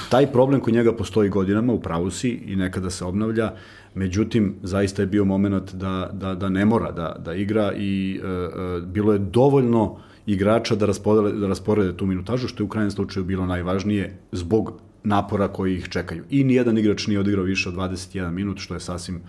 [0.10, 3.52] taj problem kod njega postoji godinama, u pravu si, i nekada se obnavlja,
[4.00, 8.84] međutim, zaista je bio moment da, da, da ne mora da, da igra i uh,
[8.84, 13.26] bilo je dovoljno igrača da rasporede, da rasporede tu minutažu, što je u krajnjem slučaju
[13.26, 16.24] bilo najvažnije zbog napora koji ih čekaju.
[16.30, 19.22] I nijedan igrač nije odigrao više od 21 minut, što je sasvim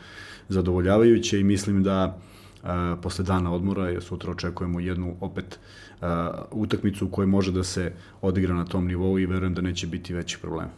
[0.48, 2.16] zadovoljavajuće i mislim da
[2.62, 2.68] uh,
[3.02, 5.58] posle dana odmora, sutra očekujemo jednu opet
[6.00, 6.06] uh,
[6.50, 10.14] utakmicu u kojoj može da se odigra na tom nivou i verujem da neće biti
[10.14, 10.68] veći problem.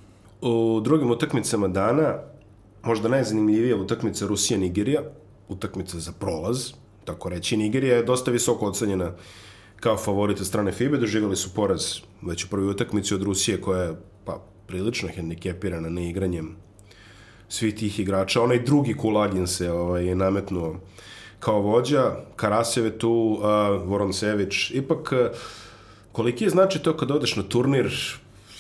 [0.40, 2.14] U drugim utakmicama dana,
[2.84, 5.02] možda najzanimljivija utakmica Rusija-Nigerija,
[5.48, 6.72] utakmica za prolaz,
[7.04, 7.56] tako reći.
[7.56, 9.12] Nigerija je dosta visoko ocenjena
[9.80, 13.82] kao favorit od strane FIBE, doživjeli su poraz već u prvoj utakmici od Rusije koja
[13.82, 16.56] je pa, prilično hendikepirana neigranjem
[17.48, 18.42] svih tih igrača.
[18.42, 20.76] Onaj drugi Kulagin se ovaj, nametnuo
[21.40, 23.42] kao vođa, Karasjev je tu, uh,
[23.88, 25.36] Voroncević, ipak uh,
[26.12, 27.90] koliki je znači to kad odeš na turnir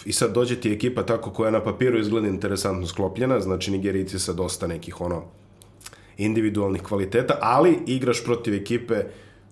[0.04, 4.32] i sad dođe ti ekipa tako koja na papiru izgleda interesantno sklopljena, znači Nigerici sa
[4.32, 5.24] dosta nekih ono
[6.16, 9.04] individualnih kvaliteta, ali igraš protiv ekipe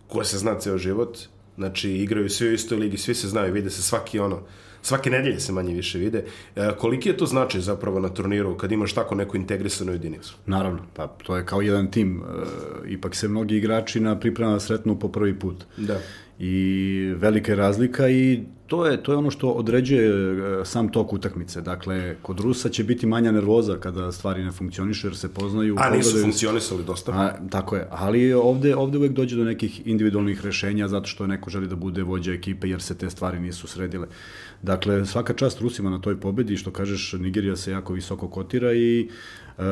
[0.06, 1.18] koja se zna ceo život,
[1.56, 4.40] znači igraju svi u istoj ligi, svi se znaju, vide se svaki ono,
[4.82, 6.24] svake nedelje se manje više vide.
[6.56, 10.34] E, koliki je to znači zapravo na turniru kad imaš tako neku integrisanu jedinicu?
[10.46, 12.22] Naravno, pa to je kao jedan tim.
[12.22, 15.64] E, ipak se mnogi igrači na pripremama sretnu po prvi put.
[15.76, 16.00] Da.
[16.40, 21.12] I velika je razlika i to je, to je ono što određuje e, sam tok
[21.12, 21.60] utakmice.
[21.60, 25.76] Dakle, kod Rusa će biti manja nervoza kada stvari ne funkcionišu jer se poznaju.
[25.78, 26.24] A nisu pogledaju...
[26.24, 27.12] funkcionisali dosta.
[27.12, 31.50] A, tako je, ali ovde, ovde uvek dođe do nekih individualnih rešenja zato što neko
[31.50, 34.06] želi da bude vođa ekipe jer se te stvari nisu sredile.
[34.62, 39.08] Dakle, svaka čast Rusima na toj pobedi, što kažeš, Nigerija se jako visoko kotira i
[39.58, 39.62] e,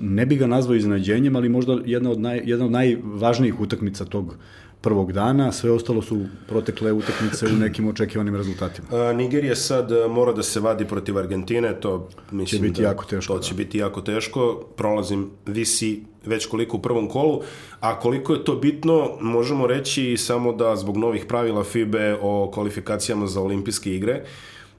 [0.00, 4.36] ne bi ga nazvao iznenađenjem, ali možda jedna od, naj, jedna od najvažnijih utakmica tog
[4.84, 8.88] prvog dana, sve ostalo su protekle utakmice u nekim očekivanim rezultatima.
[8.92, 12.88] A, Nigerija sad e, mora da se vadi protiv Argentine, to mislim će biti da,
[12.88, 13.34] jako teško.
[13.34, 13.56] To će da.
[13.56, 17.40] biti jako teško, prolazim visi već koliko u prvom kolu,
[17.80, 23.26] a koliko je to bitno, možemo reći samo da zbog novih pravila FIBE o kvalifikacijama
[23.26, 24.22] za olimpijske igre,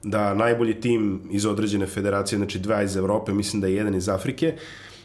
[0.02, 4.08] da najbolji tim iz određene federacije, znači dva iz Evrope, mislim da je jedan iz
[4.08, 4.54] Afrike,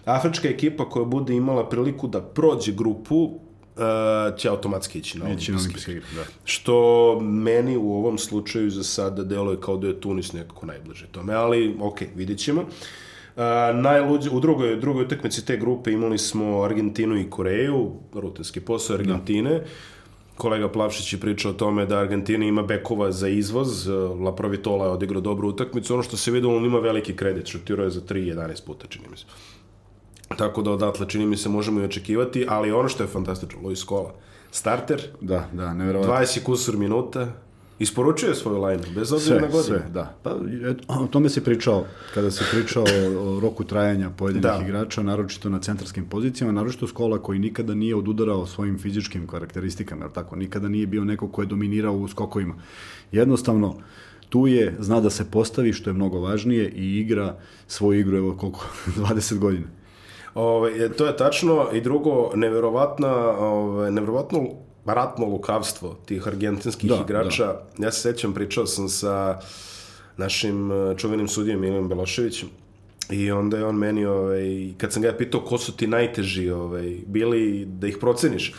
[0.05, 3.39] Afrička ekipa koja bude imala priliku da prođe grupu
[3.81, 5.53] uh, će automatski ići na olimpijske.
[5.53, 6.23] olimpijske igre, da.
[6.43, 11.33] Što meni u ovom slučaju za sada deluje kao da je Tunis nekako najbliže tome,
[11.33, 12.61] ali ok, vidjet ćemo.
[12.61, 13.43] Uh,
[13.81, 19.49] najluđe, u drugoj, drugoj utakmici te grupe imali smo Argentinu i Koreju, rutinski posao Argentine.
[19.49, 19.65] Da.
[20.37, 23.87] Kolega Plavšić je pričao o tome da Argentina ima bekova za izvoz,
[24.23, 27.83] La Provitola je odigrao dobru utakmicu, ono što se videlo, on ima veliki kredit, šutirao
[27.83, 29.25] je za 3-11 puta, čini mi se.
[30.41, 33.83] Tako da odatle čini mi se možemo i očekivati, ali ono što je fantastično, Luis
[33.83, 34.13] Kola,
[34.51, 36.13] starter, da, da, nevjerovatno.
[36.13, 37.27] 20 kusur minuta,
[37.79, 39.63] isporučuje svoju lajnu, bez obzira na godinu.
[39.63, 40.17] Sve, da.
[40.23, 40.35] Pa,
[40.71, 44.63] et, o tome se pričao, kada se pričao o, o roku trajanja pojedinih da.
[44.63, 50.11] igrača, naročito na centarskim pozicijama, naročito Skola koji nikada nije odudarao svojim fizičkim karakteristikama, jer
[50.11, 52.55] tako, nikada nije bio neko ko je dominirao u skokovima.
[53.11, 53.75] Jednostavno,
[54.29, 57.35] tu je, zna da se postavi, što je mnogo važnije, i igra
[57.67, 58.65] svoju igru, evo koliko,
[58.97, 59.80] 20 godina.
[60.35, 64.47] Ove, to je tačno i drugo, neverovatna, ove, neverovatno
[64.85, 67.45] ratno lukavstvo tih argentinskih da, igrača.
[67.45, 67.85] Da.
[67.85, 69.39] Ja se sećam, pričao sam sa
[70.17, 72.49] našim e, čuvenim sudijom Milijom Beloševićem
[73.09, 76.97] i onda je on meni, ovaj, kad sam ga pitao ko su ti najteži ovaj,
[77.05, 78.53] bili da ih proceniš,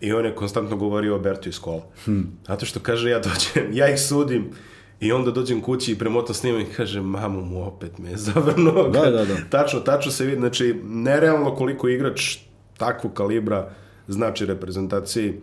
[0.00, 1.82] i on je konstantno govorio o Bertu iz kola.
[2.04, 2.38] Hmm.
[2.48, 4.50] Zato što kaže, ja dođem, ja ih sudim,
[5.00, 8.88] I onda dođem kući i premotam snimam i kažem, mamu mu opet me je zavrnuo.
[8.88, 9.36] Da, da, da.
[9.50, 12.36] Tačno, tačno se vidi, znači, nerealno koliko igrač
[12.76, 13.70] takvog kalibra
[14.08, 15.34] znači reprezentaciji.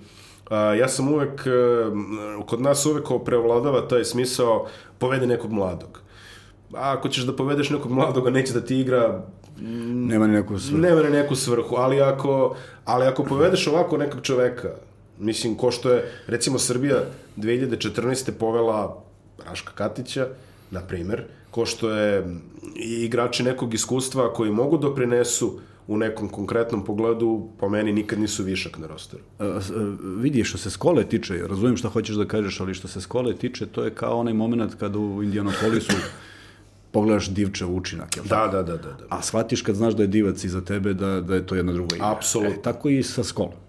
[0.80, 6.02] Ja sam uvek, uh, kod nas uvek prevladava taj smisao povede nekog mladog.
[6.74, 9.24] A ako ćeš da povedeš nekog mladog, neće da ti igra
[9.62, 10.82] nema ni neku svrhu.
[10.82, 14.70] Nema ni neku svrhu, ali ako, ali ako povedeš ovako nekog čoveka,
[15.20, 17.04] mislim, ko što je, recimo, Srbija
[17.38, 18.32] 2014.
[18.32, 19.04] povela
[19.46, 20.28] Raška Katića,
[20.72, 22.36] na primer, ko što je
[22.76, 28.44] i igrači nekog iskustva koji mogu doprinesu u nekom konkretnom pogledu, po meni nikad nisu
[28.44, 29.24] višak na rosteru.
[29.40, 29.60] A, a,
[30.18, 33.66] vidi, što se skole tiče, razumijem šta hoćeš da kažeš, ali što se skole tiče,
[33.66, 35.94] to je kao onaj moment kada u Indianapolisu
[36.92, 39.06] pogledaš divče učinak, jel da, da, da, da, da.
[39.10, 41.96] A shvatiš kad znaš da je divac iza tebe, da, da je to jedna druga
[41.96, 42.12] igra.
[42.12, 42.56] Apsolutno.
[42.56, 43.60] E, tako i sa skolom.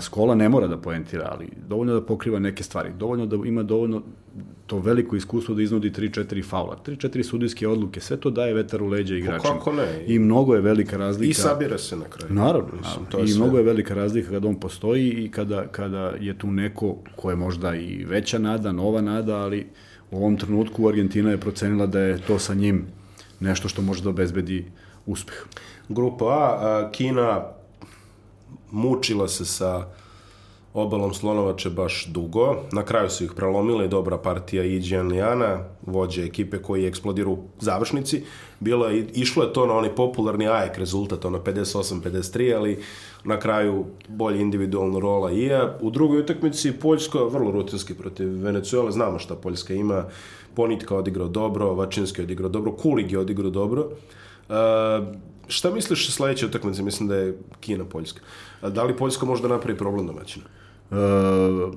[0.00, 2.90] Skola ne mora da poentira, ali dovoljno da pokriva neke stvari.
[2.98, 4.02] Dovoljno da ima dovoljno
[4.66, 8.86] to veliko iskustvo da iznudi 3-4 faula, 3-4 sudijske odluke, sve to daje vetar u
[8.86, 9.54] leđa igračima.
[9.54, 10.04] Kako ne?
[10.06, 11.30] I mnogo je velika razlika.
[11.30, 12.34] I sabira se na kraju.
[12.34, 13.36] Naravno, Mislim, to je I sve.
[13.40, 17.36] mnogo je velika razlika kada on postoji i kada, kada je tu neko ko je
[17.36, 19.66] možda i veća nada, nova nada, ali
[20.10, 22.86] u ovom trenutku Argentina je procenila da je to sa njim
[23.40, 24.64] nešto što može da obezbedi
[25.06, 25.44] uspeh.
[25.88, 26.24] Grupa
[26.60, 27.42] A, Kina
[28.74, 29.86] mučila se sa
[30.74, 32.56] obalom Slonovače baš dugo.
[32.72, 37.44] Na kraju su ih prelomile dobra partija Iđan Lijana, vođe ekipe koji je eksplodirao u
[37.60, 38.22] završnici.
[38.60, 42.82] Bilo je, išlo je to na onaj popularni AEK rezultat, ono 58-53, ali
[43.24, 45.78] na kraju bolje individualna rola IA.
[45.80, 50.04] U drugoj utakmici Poljska vrlo rutinski protiv Venezuela, znamo šta Poljska ima.
[50.54, 53.82] Ponitka odigrao dobro, Vačinski odigrao dobro, Kulig je odigrao dobro.
[53.82, 54.23] Uh,
[55.48, 56.82] šta misliš o sledećoj utakmici?
[56.82, 58.20] Mislim da je Kina Poljska.
[58.62, 60.44] Da li Poljska možda napravi problem domaćina?
[60.90, 60.96] E,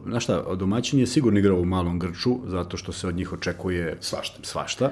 [0.06, 3.97] znaš šta, domaćin je sigurno igrao u malom Grču, zato što se od njih očekuje
[4.01, 4.39] svašta.
[4.43, 4.91] svašta.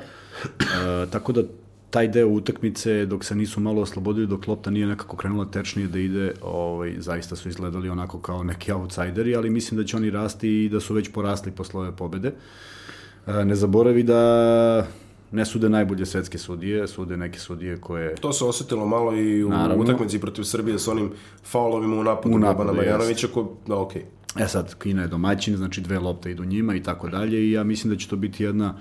[0.59, 1.43] E, tako da
[1.89, 5.99] taj deo utakmice, dok se nisu malo oslobodili, dok lopta nije nekako krenula tečnije da
[5.99, 10.65] ide, ovaj, zaista su izgledali onako kao neki outsideri, ali mislim da će oni rasti
[10.65, 12.33] i da su već porasli posle ove pobede.
[13.27, 14.87] E, ne zaboravi da
[15.35, 18.15] ne sude najbolje svetske sudije, sude neke sudije koje...
[18.15, 19.83] To se osetilo malo i u Naravno.
[19.83, 21.11] utakmici protiv Srbije sa onim
[21.43, 23.55] faulovima u napadu, u napadu Bobana Majanovića, ko...
[23.67, 24.01] da, okej.
[24.01, 24.43] Okay.
[24.43, 27.63] E sad, Kina je domaćin, znači dve lopte idu njima i tako dalje i ja
[27.63, 28.77] mislim da će to biti jedna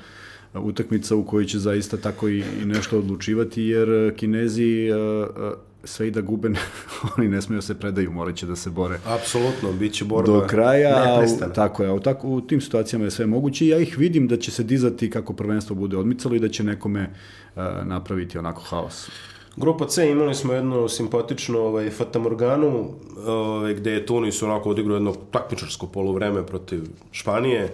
[0.54, 5.52] utakmica u kojoj će zaista tako i, i nešto odlučivati, jer Kinezi uh, uh,
[5.84, 6.50] sve i da gube,
[7.16, 8.98] oni ne smeju da se predaju, morat će da se bore.
[9.06, 11.20] Apsolutno, bit će borba do kraja.
[11.50, 14.28] U, tako je, u, tako, u tim situacijama je sve moguće i ja ih vidim
[14.28, 17.10] da će se dizati kako prvenstvo bude odmicalo i da će nekome
[17.56, 19.10] uh, napraviti onako haos.
[19.56, 22.90] Grupa C imali smo jednu simpatičnu ovaj, Fatamorganu,
[23.26, 27.68] ovaj, gde je Tunis onako odigrao jedno takmičarsko polovreme protiv Španije.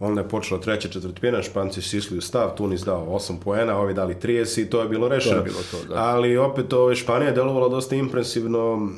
[0.00, 4.14] Onda je počela treća četvrtina, Španci sisli u stav, Tunis dao 8 poena, ovi dali
[4.14, 5.34] 30 i to je bilo rešeno.
[5.34, 5.94] To je bilo to, da.
[5.94, 8.88] Ali opet ove, Španija je delovala dosta impresivno,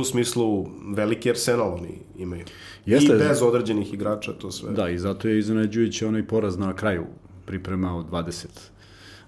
[0.00, 2.44] u smislu veliki arsenal oni imaju.
[2.86, 4.72] Jeste, I bez određenih igrača to sve.
[4.72, 7.04] Da, i zato je iznenađujući onaj poraz na kraju
[7.46, 8.46] priprema od 20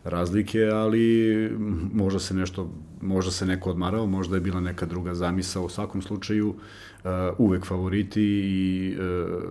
[0.04, 1.50] razlike, ali
[1.92, 2.70] možda se nešto,
[3.02, 7.66] možda se neko odmarao, možda je bila neka druga zamisa, u svakom slučaju uh, uvek
[7.66, 9.42] favoriti i uh,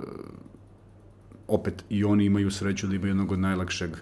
[1.47, 3.97] opet i oni imaju sreću da imaju jednog od najlakšeg uh,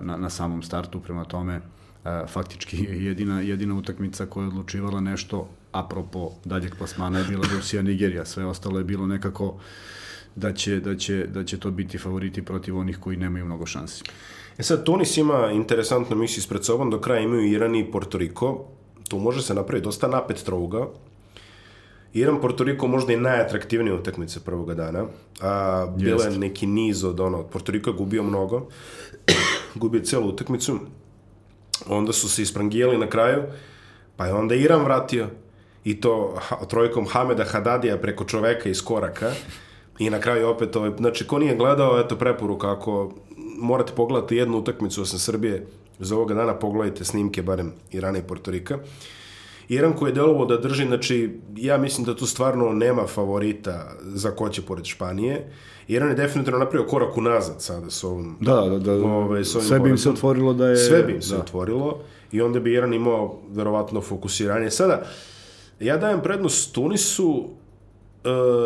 [0.00, 5.48] na, na samom startu, prema tome uh, faktički jedina, jedina utakmica koja je odlučivala nešto
[5.72, 9.54] apropo daljeg plasmana je bila Rusija Nigerija, sve ostalo je bilo nekako
[10.36, 14.04] da će, da će, da će to biti favoriti protiv onih koji nemaju mnogo šansi.
[14.58, 18.64] E sad, Tunis ima interesantnu misiju ispred sobom, do kraja imaju Iran i Porto Riko.
[19.08, 20.86] Tu može se napraviti dosta napet trouga.
[22.14, 25.04] Iran, Porto Riko možda i najatraktivnije utakmice prvoga dana.
[25.40, 28.68] A, bila je neki niz od ono, Porto Riko je gubio mnogo.
[29.74, 30.78] gubio celu utakmicu.
[31.88, 33.42] Onda su se isprangijali na kraju,
[34.16, 35.28] pa je onda Iran vratio
[35.84, 39.32] i to ha, trojkom Hameda Hadadija preko čoveka iz koraka.
[39.98, 43.12] I na kraju opet, ovaj, znači, ko nije gledao, eto preporuka, ako
[43.58, 45.66] morate pogledati jednu utakmicu osim Srbije
[45.98, 48.78] za ovoga dana, pogledajte snimke, barem Irana i Portorika.
[49.68, 54.30] Iran koji je delovo da drži, znači, ja mislim da tu stvarno nema favorita za
[54.30, 55.52] ko će pored Španije.
[55.88, 58.36] Iran je definitivno napravio korak unazad sada s ovom...
[58.40, 58.92] Da, da, da.
[58.92, 60.76] Ove, ovaj, s ovim sve bi im se otvorilo da je...
[60.76, 61.40] Sve bi im se da.
[61.40, 62.00] otvorilo
[62.32, 64.70] i onda bi Iran imao verovatno fokusiranje.
[64.70, 65.02] Sada,
[65.80, 67.50] ja dajem prednost Tunisu uh,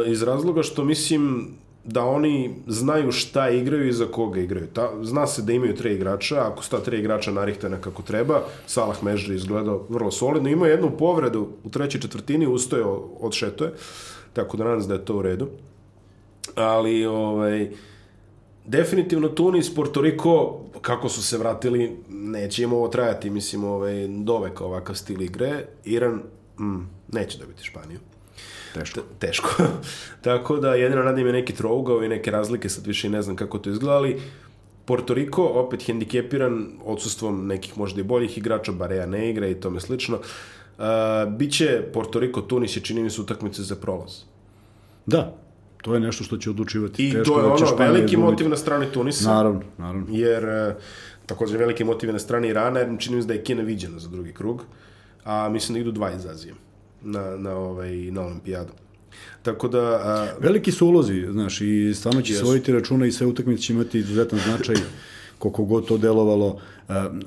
[0.07, 1.55] iz razloga što mislim
[1.87, 4.67] da oni znaju šta igraju i za koga igraju.
[4.67, 9.03] Ta, zna se da imaju tre igrača, ako sta tri igrača narihtana kako treba, Salah
[9.03, 12.85] Mežri izgledao vrlo solidno, ima jednu povredu u trećoj četvrtini, ustoje
[13.21, 13.73] od šetoje,
[14.33, 15.49] tako da nadam se da je to u redu.
[16.55, 17.71] Ali, ovaj,
[18.65, 24.65] definitivno Tunis, Porto Riko, kako su se vratili, neće im ovo trajati, mislim, ovaj, doveka
[24.65, 25.67] ovakav stil igre.
[25.85, 26.23] Iran,
[26.61, 27.99] mm, neće dobiti Španiju.
[28.79, 29.01] Teško.
[29.19, 29.49] teško.
[30.27, 33.59] Tako da jedino radim je neki trougao i neke razlike, sad više ne znam kako
[33.59, 34.21] to izgleda, ali
[34.85, 39.81] Porto Riko opet hendikepiran odsustvom nekih možda i boljih igrača, Barea ne igra i tome
[39.81, 40.17] slično.
[40.17, 40.85] Uh,
[41.33, 44.13] biće Porto Riko, Tunis je čini mi se utakmice za prolaz.
[45.07, 45.35] Da,
[45.83, 47.09] to je nešto što će odlučivati.
[47.09, 49.35] I Teško to je da ono, veliki motiv na strani Tunisa.
[49.35, 50.07] Naravno, naravno.
[50.11, 50.83] Jer, uh,
[51.27, 54.09] takođe, veliki motiv na strani Irana, jer čini mi se da je Kina viđena za
[54.09, 54.63] drugi krug,
[55.25, 56.55] a mislim da idu dva iz Azije
[57.03, 58.73] na, na, ovaj, na olimpijadu.
[59.43, 59.81] Tako da...
[59.81, 60.29] A...
[60.41, 64.39] Veliki su ulozi, znaš, i stvarno će svojiti računa i sve utakmice će imati izuzetan
[64.39, 64.77] značaj
[65.39, 66.61] koliko god to delovalo.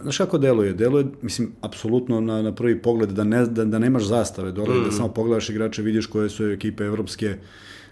[0.01, 0.73] Znaš kako deluje?
[0.73, 4.83] Deluje, mislim, apsolutno na, na prvi pogled da, ne, da, da nemaš zastave dole, mm.
[4.83, 7.35] da samo pogledaš igrače, vidiš koje su ekipe evropske,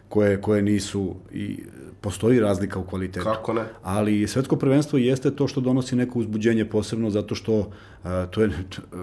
[0.09, 1.59] koje, koje nisu i
[2.01, 3.25] postoji razlika u kvalitetu.
[3.25, 3.63] Kako ne?
[3.83, 7.69] Ali svetsko prvenstvo jeste to što donosi neko uzbuđenje posebno zato što
[8.03, 8.95] a, to je, a,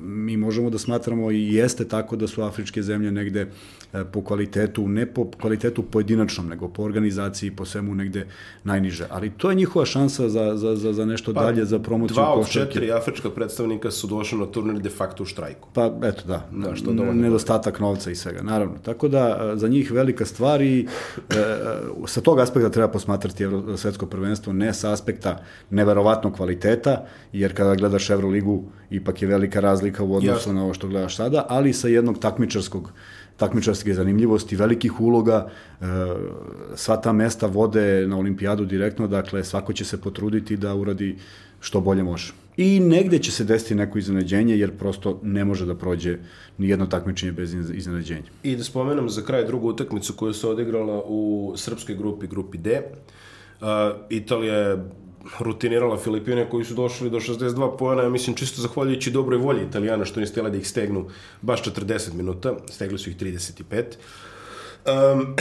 [0.00, 3.46] mi možemo da smatramo i jeste tako da su afričke zemlje negde
[3.92, 8.26] a, po kvalitetu, ne po kvalitetu pojedinačnom, nego po organizaciji, po svemu negde
[8.64, 9.06] najniže.
[9.10, 12.34] Ali to je njihova šansa za, za, za, za nešto pa, dalje, za promociju dva
[12.34, 15.68] od četiri afrička predstavnika su došli na turnir de facto u štrajku.
[15.72, 18.74] Pa eto da, da što nedostatak novca i svega, naravno.
[18.82, 20.86] Tako da za njih velika stvar i
[21.30, 21.34] e,
[22.06, 23.44] sa tog aspekta treba posmatrati
[23.76, 25.38] svetsko prvenstvo, ne sa aspekta
[25.70, 30.88] neverovatnog kvaliteta, jer kada gledaš Euroligu, ipak je velika razlika u odnosu na ovo što
[30.88, 32.92] gledaš sada, ali sa jednog takmičarskog
[33.36, 35.48] takmičarske zanimljivosti, velikih uloga,
[35.80, 35.84] e,
[36.74, 41.16] sva ta mesta vode na olimpijadu direktno, dakle svako će se potruditi da uradi
[41.60, 42.43] što bolje može.
[42.56, 46.18] I negde će se desiti neko iznenađenje, jer prosto ne može da prođe
[46.58, 48.30] ni jedno takmičenje bez iznenađenja.
[48.42, 52.82] I da spomenem za kraj drugu utakmicu koja se odigrala u srpskoj grupi, grupi D.
[53.60, 53.66] Uh,
[54.10, 54.84] Italija je
[55.40, 60.04] rutinirala Filipine koji su došli do 62 pojena, ja mislim čisto zahvaljujući dobroj volji Italijana
[60.04, 61.06] što niste da ih stegnu
[61.42, 63.84] baš 40 minuta, stegli su ih 35.
[64.86, 65.36] Um,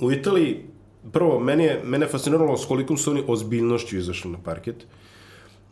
[0.00, 0.64] u Italiji,
[1.12, 4.76] prvo, meni je, mene je fasciniralo s kolikom su oni ozbiljnošću izašli na parket.
[4.82, 4.86] I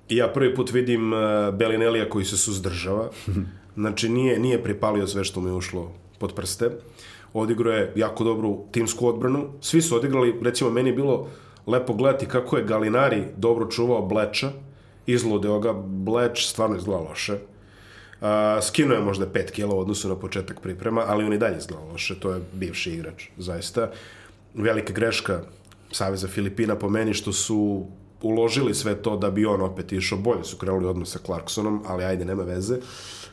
[0.09, 1.19] ja prvi put vidim uh,
[1.55, 3.11] Belinelija koji se suzdržava.
[3.79, 6.71] Znači, nije, nije pripalio sve što mu je ušlo pod prste.
[7.33, 9.49] Odigrao je jako dobru timsku odbranu.
[9.61, 11.29] Svi su odigrali, recimo, meni je bilo
[11.67, 14.51] lepo gledati kako je Galinari dobro čuvao Bleča,
[15.07, 17.33] izludeo ga, Bleč stvarno izgleda loše.
[17.33, 18.29] Uh,
[18.63, 21.83] skinuo je možda 5 kila u odnosu na početak priprema, ali on i dalje izgleda
[21.93, 23.91] loše, to je bivši igrač, zaista.
[24.55, 25.41] Velika greška
[25.93, 27.87] Saveza Filipina po meni što su
[28.23, 32.05] uložili sve to da bi on opet išao bolje, su krenuli odmah sa Clarksonom, ali
[32.05, 32.77] ajde, nema veze.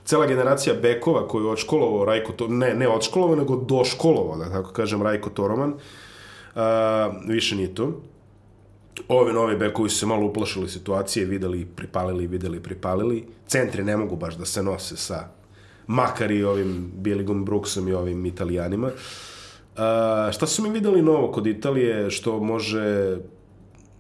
[0.06, 4.72] Cela generacija bekova koju je odškolovao Rajko, to, ne, ne odškolovao, nego doškolovao, da tako
[4.72, 6.62] kažem, Rajko Toroman, uh,
[7.28, 7.94] više nije tu
[9.08, 13.26] ovi novi bekovi su se malo uplašili situacije, videli, pripalili, videli, pripalili.
[13.48, 15.28] Centri ne mogu baš da se nose sa
[15.88, 18.92] makar i ovim Billigom Brooksom i ovim Italijanima.
[19.78, 23.18] A, šta su mi videli novo kod Italije što može,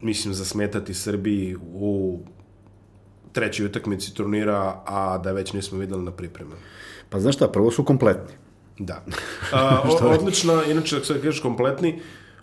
[0.01, 2.19] mislim, zasmetati Srbiji u
[3.31, 6.61] trećoj utakmici turnira, a da već nismo videli na pripremama?
[7.09, 8.33] Pa znaš šta, prvo su kompletni.
[8.79, 9.03] Da.
[9.53, 11.99] A, o, odlična, inače, ako se kažeš kompletni,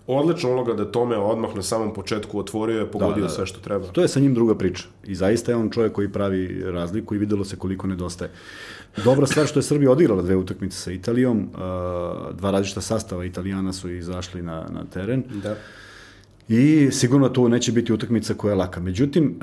[0.07, 3.61] odlična uloga da Tome odmah na samom početku otvorio je, pogodio da, da, sve što
[3.61, 3.86] treba.
[3.86, 4.84] To je sa njim druga priča.
[5.05, 8.30] I zaista je on čovjek koji pravi razliku i videlo se koliko nedostaje.
[9.05, 11.48] Dobra stvar što je Srbija odigrala dve utakmice sa Italijom,
[12.32, 15.24] dva različita sastava Italijana su izašli na, na teren.
[15.42, 15.57] Da.
[16.49, 18.80] I sigurno to neće biti utakmica koja je laka.
[18.80, 19.38] Međutim,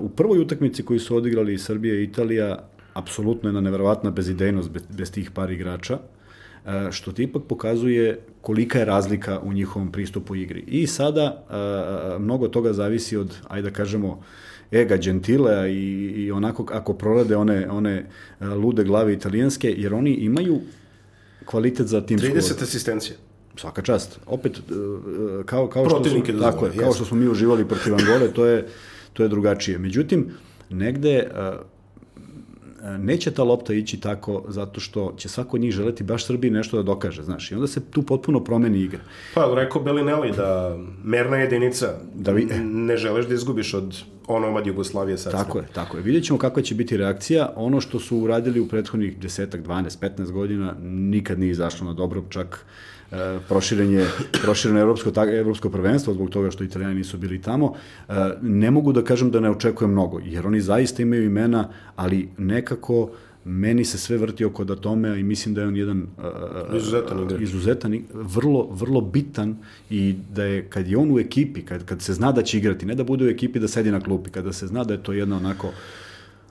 [0.00, 5.30] u prvoj utakmici koju su odigrali Srbija i Italija, apsolutno jedna neverovatna bezidejnost bez, tih
[5.30, 5.98] par igrača.
[6.66, 10.64] E, što ti ipak pokazuje kolika je razlika u njihovom pristupu igri.
[10.66, 14.22] I sada e, mnogo toga zavisi od, ajde da kažemo,
[14.70, 18.06] ega Gentilea i, i onako ako prorade one, one
[18.40, 20.60] e, lude glave italijanske, jer oni imaju
[21.44, 23.16] kvalitet za tim 30 asistencija.
[23.56, 24.18] Svaka čast.
[24.26, 24.60] Opet,
[25.46, 28.66] kao, kao, što, su, tako je, kao što smo mi uživali protiv Angole, to je,
[29.12, 29.78] to je drugačije.
[29.78, 30.30] Međutim,
[30.70, 31.30] negde
[32.98, 36.82] neće ta lopta ići tako zato što će svako njih želeti baš Srbiji nešto da
[36.82, 39.00] dokaže, znaš, i onda se tu potpuno promeni igra.
[39.34, 42.44] Pa, rekao Belinelli da merna jedinica, da vi...
[42.62, 45.32] ne želeš da izgubiš od onomad Jugoslavije sad.
[45.32, 46.02] Tako je, tako je.
[46.02, 47.52] Vidjet ćemo kakva će biti reakcija.
[47.56, 52.24] Ono što su uradili u prethodnih desetak, 12, 15 godina nikad nije izašlo na dobro,
[52.28, 52.66] čak
[53.12, 54.06] e, proširenje,
[54.42, 57.74] prošireno evropsko, ta, evropsko prvenstvo zbog toga što italijani nisu bili tamo.
[58.08, 62.28] E, ne mogu da kažem da ne očekujem mnogo, jer oni zaista imaju imena, ali
[62.38, 63.10] nekako
[63.44, 67.42] meni se sve vrti oko Datome i mislim da je on jedan uh, izuzetan, uh,
[67.42, 69.56] izuzetan vrlo, vrlo bitan
[69.90, 72.86] i da je kad je on u ekipi, kad, kad se zna da će igrati,
[72.86, 75.12] ne da bude u ekipi da sedi na klupi, kada se zna da je to
[75.12, 75.70] jedna onako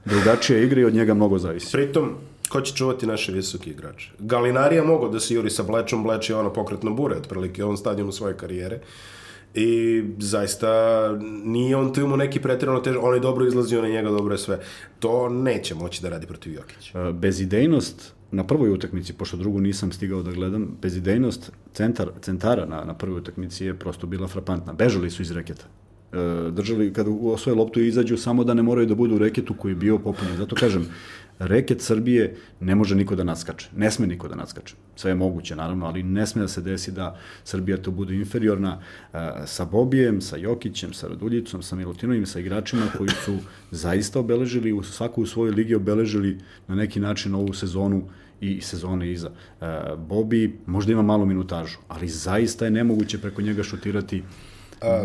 [0.06, 1.72] drugačija igra i od njega mnogo zavisi.
[1.72, 2.10] Pritom,
[2.52, 4.12] ko će čuvati naše visoke igrače?
[4.20, 8.12] Galinarija mogo da se juri sa Blečom, Bleč je ono pokretno bure, otprilike, on stadionu
[8.12, 8.80] svoje karijere.
[9.54, 10.70] I zaista
[11.44, 14.38] nije on tu imao neki pretirano tež, on je dobro izlazio na njega, dobro je
[14.38, 14.60] sve.
[15.00, 17.00] To neće moći da radi protiv Jokića.
[17.00, 22.84] E, bezidejnost na prvoj utakmici, pošto drugu nisam stigao da gledam, bezidejnost centar, centara na,
[22.84, 24.74] na prvoj utakmici je prosto bila frapantna.
[24.74, 25.66] Bežali su iz reketa
[26.52, 29.72] držali, kada osvoje loptu i izađu, samo da ne moraju da budu u reketu koji
[29.72, 30.38] je bio popunjen.
[30.38, 30.88] Zato kažem,
[31.40, 33.70] reket Srbije ne može niko da naskače.
[33.76, 34.76] Ne sme niko da naskače.
[34.96, 38.78] Sve je moguće, naravno, ali ne sme da se desi da Srbija to bude inferiorna
[38.78, 43.38] uh, sa Bobijem, sa Jokićem, sa Raduljicom, sa Milutinovim, sa igračima koji su
[43.72, 46.38] zaista obeležili, u svaku u svojoj ligi obeležili
[46.68, 48.04] na neki način ovu sezonu
[48.42, 49.30] i sezone iza.
[49.30, 49.68] Uh,
[50.00, 54.24] Bobi možda ima malo minutažu, ali zaista je nemoguće preko njega šutirati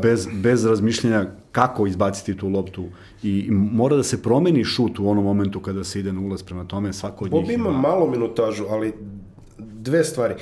[0.02, 2.84] bez, bez razmišljanja kako izbaciti tu loptu
[3.22, 6.64] i mora da se promeni šut u onom momentu kada se ide na ulaz prema
[6.64, 8.92] tome svako od Bob njih ima malo minutažu, ali
[9.58, 10.34] dve stvari.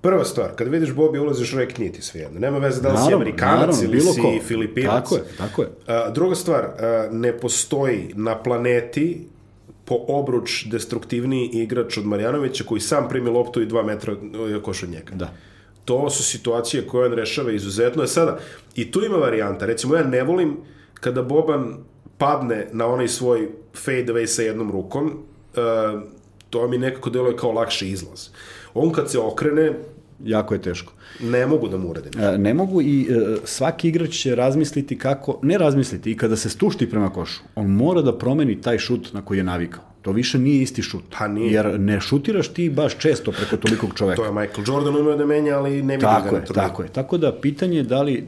[0.00, 2.40] Prva stvar, kad vidiš Bobi ulaziš rek nije ti svejedno.
[2.40, 4.32] Nema veze da li naravno, si Amerikanac naravno, ili si ko.
[4.46, 5.04] Filipinac.
[5.04, 5.68] Tako je, tako je.
[5.86, 9.26] A, druga stvar, a, ne postoji na planeti
[9.84, 14.16] po obruč destruktivniji igrač od Marjanovića koji sam primi loptu i dva metra
[14.62, 15.14] koš od njega.
[15.14, 15.32] Da
[15.84, 18.02] to su situacije koje on rešava izuzetno.
[18.02, 18.38] Je sada,
[18.74, 19.66] i tu ima varijanta.
[19.66, 20.56] Recimo, ja ne volim
[20.94, 21.76] kada Boban
[22.18, 26.00] padne na onaj svoj fade away sa jednom rukom, uh,
[26.50, 28.28] to mi nekako deluje kao lakši izlaz.
[28.74, 29.72] On kad se okrene,
[30.24, 30.92] jako je teško.
[31.20, 32.20] Ne mogu da mu uradim.
[32.20, 36.50] E, ne mogu i e, svaki igrač će razmisliti kako, ne razmisliti, i kada se
[36.50, 39.89] stušti prema košu, on mora da promeni taj šut na koji je navikao.
[40.02, 41.02] To više nije isti šut.
[41.18, 41.52] Pa nije.
[41.52, 44.22] Jer ne šutiraš ti baš često preko tolikog čoveka.
[44.22, 46.88] to je Michael Jordan umeo da menja, ali ne vidi tako ga je, Tako je.
[46.88, 48.26] Tako da pitanje je da li,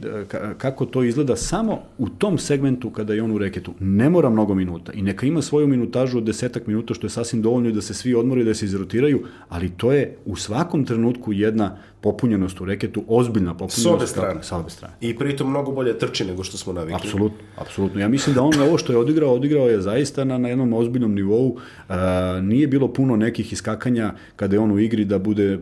[0.57, 3.73] kako to izgleda samo u tom segmentu kada je on u reketu.
[3.79, 7.41] Ne mora mnogo minuta i neka ima svoju minutažu od desetak minuta, što je sasvim
[7.41, 11.77] dovoljno da se svi odmore da se izrotiraju, ali to je u svakom trenutku jedna
[12.03, 13.81] popunjenost u reketu, ozbiljna popunjenost.
[13.81, 14.43] S obe strane.
[14.43, 14.93] Sa obe strane.
[15.01, 16.95] I pritom mnogo bolje trči nego što smo navikli.
[16.95, 18.01] Apsolutno, apsolutno.
[18.01, 21.13] Ja mislim da on ovo što je odigrao, odigrao je zaista na, na jednom ozbiljnom
[21.13, 21.47] nivou.
[21.47, 21.95] Uh,
[22.41, 25.61] nije bilo puno nekih iskakanja kada je on u igri da bude uh,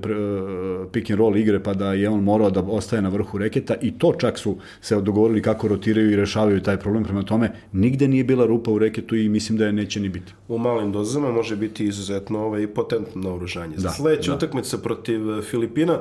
[0.92, 3.92] pick and roll igre pa da je on morao da ostaje na vrhu reketa i
[3.98, 7.04] to čak su se dogovorili kako rotiraju i rešavaju taj problem.
[7.04, 10.34] Prema tome, nigde nije bila rupa u reketu i mislim da je neće ni biti.
[10.48, 13.76] U malim dozama može biti izuzetno ovaj, potentno naoružanje.
[13.78, 14.38] Da, Sledeća da.
[14.38, 16.00] utakmica protiv Filipina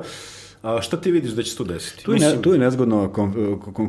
[0.61, 2.03] A šta ti vidiš da će se tu desiti?
[2.03, 2.35] Tu je, Mislim...
[2.35, 3.09] ne, tu je nezgodna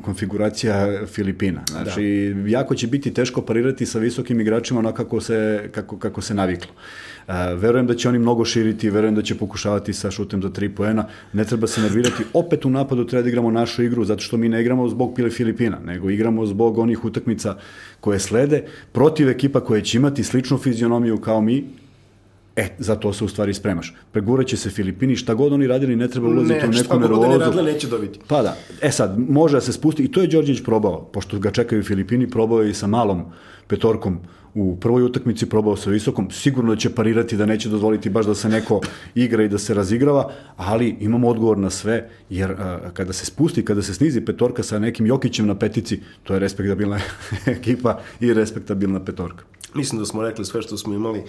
[0.04, 1.60] konfiguracija Filipina.
[1.70, 2.48] Znači, da.
[2.48, 6.72] jako će biti teško parirati sa visokim igračima onako kako se, kako, kako se naviklo.
[7.28, 10.68] Uh, verujem da će oni mnogo širiti, verujem da će pokušavati sa šutem za tri
[10.68, 11.06] poena.
[11.32, 12.24] Ne treba se nervirati.
[12.32, 15.30] Opet u napadu treba da igramo našu igru, zato što mi ne igramo zbog Pile
[15.30, 17.56] Filipina, nego igramo zbog onih utakmica
[18.00, 21.64] koje slede protiv ekipa koje će imati sličnu fizionomiju kao mi,
[22.56, 23.94] E, za to se u stvari spremaš.
[24.12, 27.28] Preguraće se Filipini, šta god oni radili, ne treba ulaziti ne, u neku nervozu.
[27.28, 28.18] Ne, šta god oni neće dobiti.
[28.28, 28.56] Pa da.
[28.82, 32.30] E sad, može da se spusti, i to je Đorđević probao, pošto ga čekaju Filipini,
[32.30, 33.24] probao je i sa malom
[33.66, 34.18] petorkom
[34.54, 38.48] u prvoj utakmici, probao sa visokom, sigurno će parirati da neće dozvoliti baš da se
[38.48, 38.80] neko
[39.14, 43.64] igra i da se razigrava, ali imamo odgovor na sve, jer a, kada se spusti,
[43.64, 47.00] kada se snizi petorka sa nekim Jokićem na petici, to je respektabilna
[47.46, 49.44] ekipa i respektabilna petorka.
[49.74, 51.22] Mislim da smo rekli sve što smo imali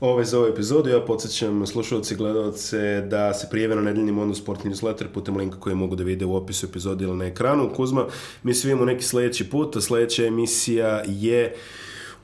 [0.00, 0.90] ove za ovu epizodu.
[0.90, 5.60] Ja podsjećam slušalci i gledalce da se prijeve na nedeljni Mondo Sport newsletter putem linka
[5.60, 7.70] koji mogu da vide u opisu epizode ili na ekranu.
[7.76, 8.06] Kuzma,
[8.42, 11.54] mi se vidimo neki sledeći put, a sledeća emisija je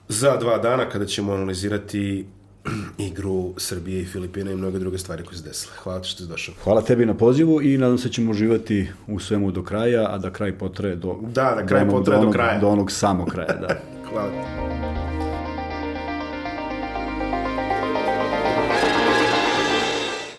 [0.09, 2.27] za dva dana kada ćemo analizirati
[3.09, 5.75] igru Srbije i Filipina i mnoge druge stvari koje se desile.
[5.83, 6.55] Hvala ti što si došao.
[6.65, 10.19] Hvala tebi na pozivu i nadam se da ćemo uživati u svemu do kraja, a
[10.19, 11.17] da kraj potraje do...
[11.23, 12.61] Da, da kraj potraje do, do, kraja.
[12.61, 13.81] Do onog samog kraja, da.
[14.11, 14.84] Hvala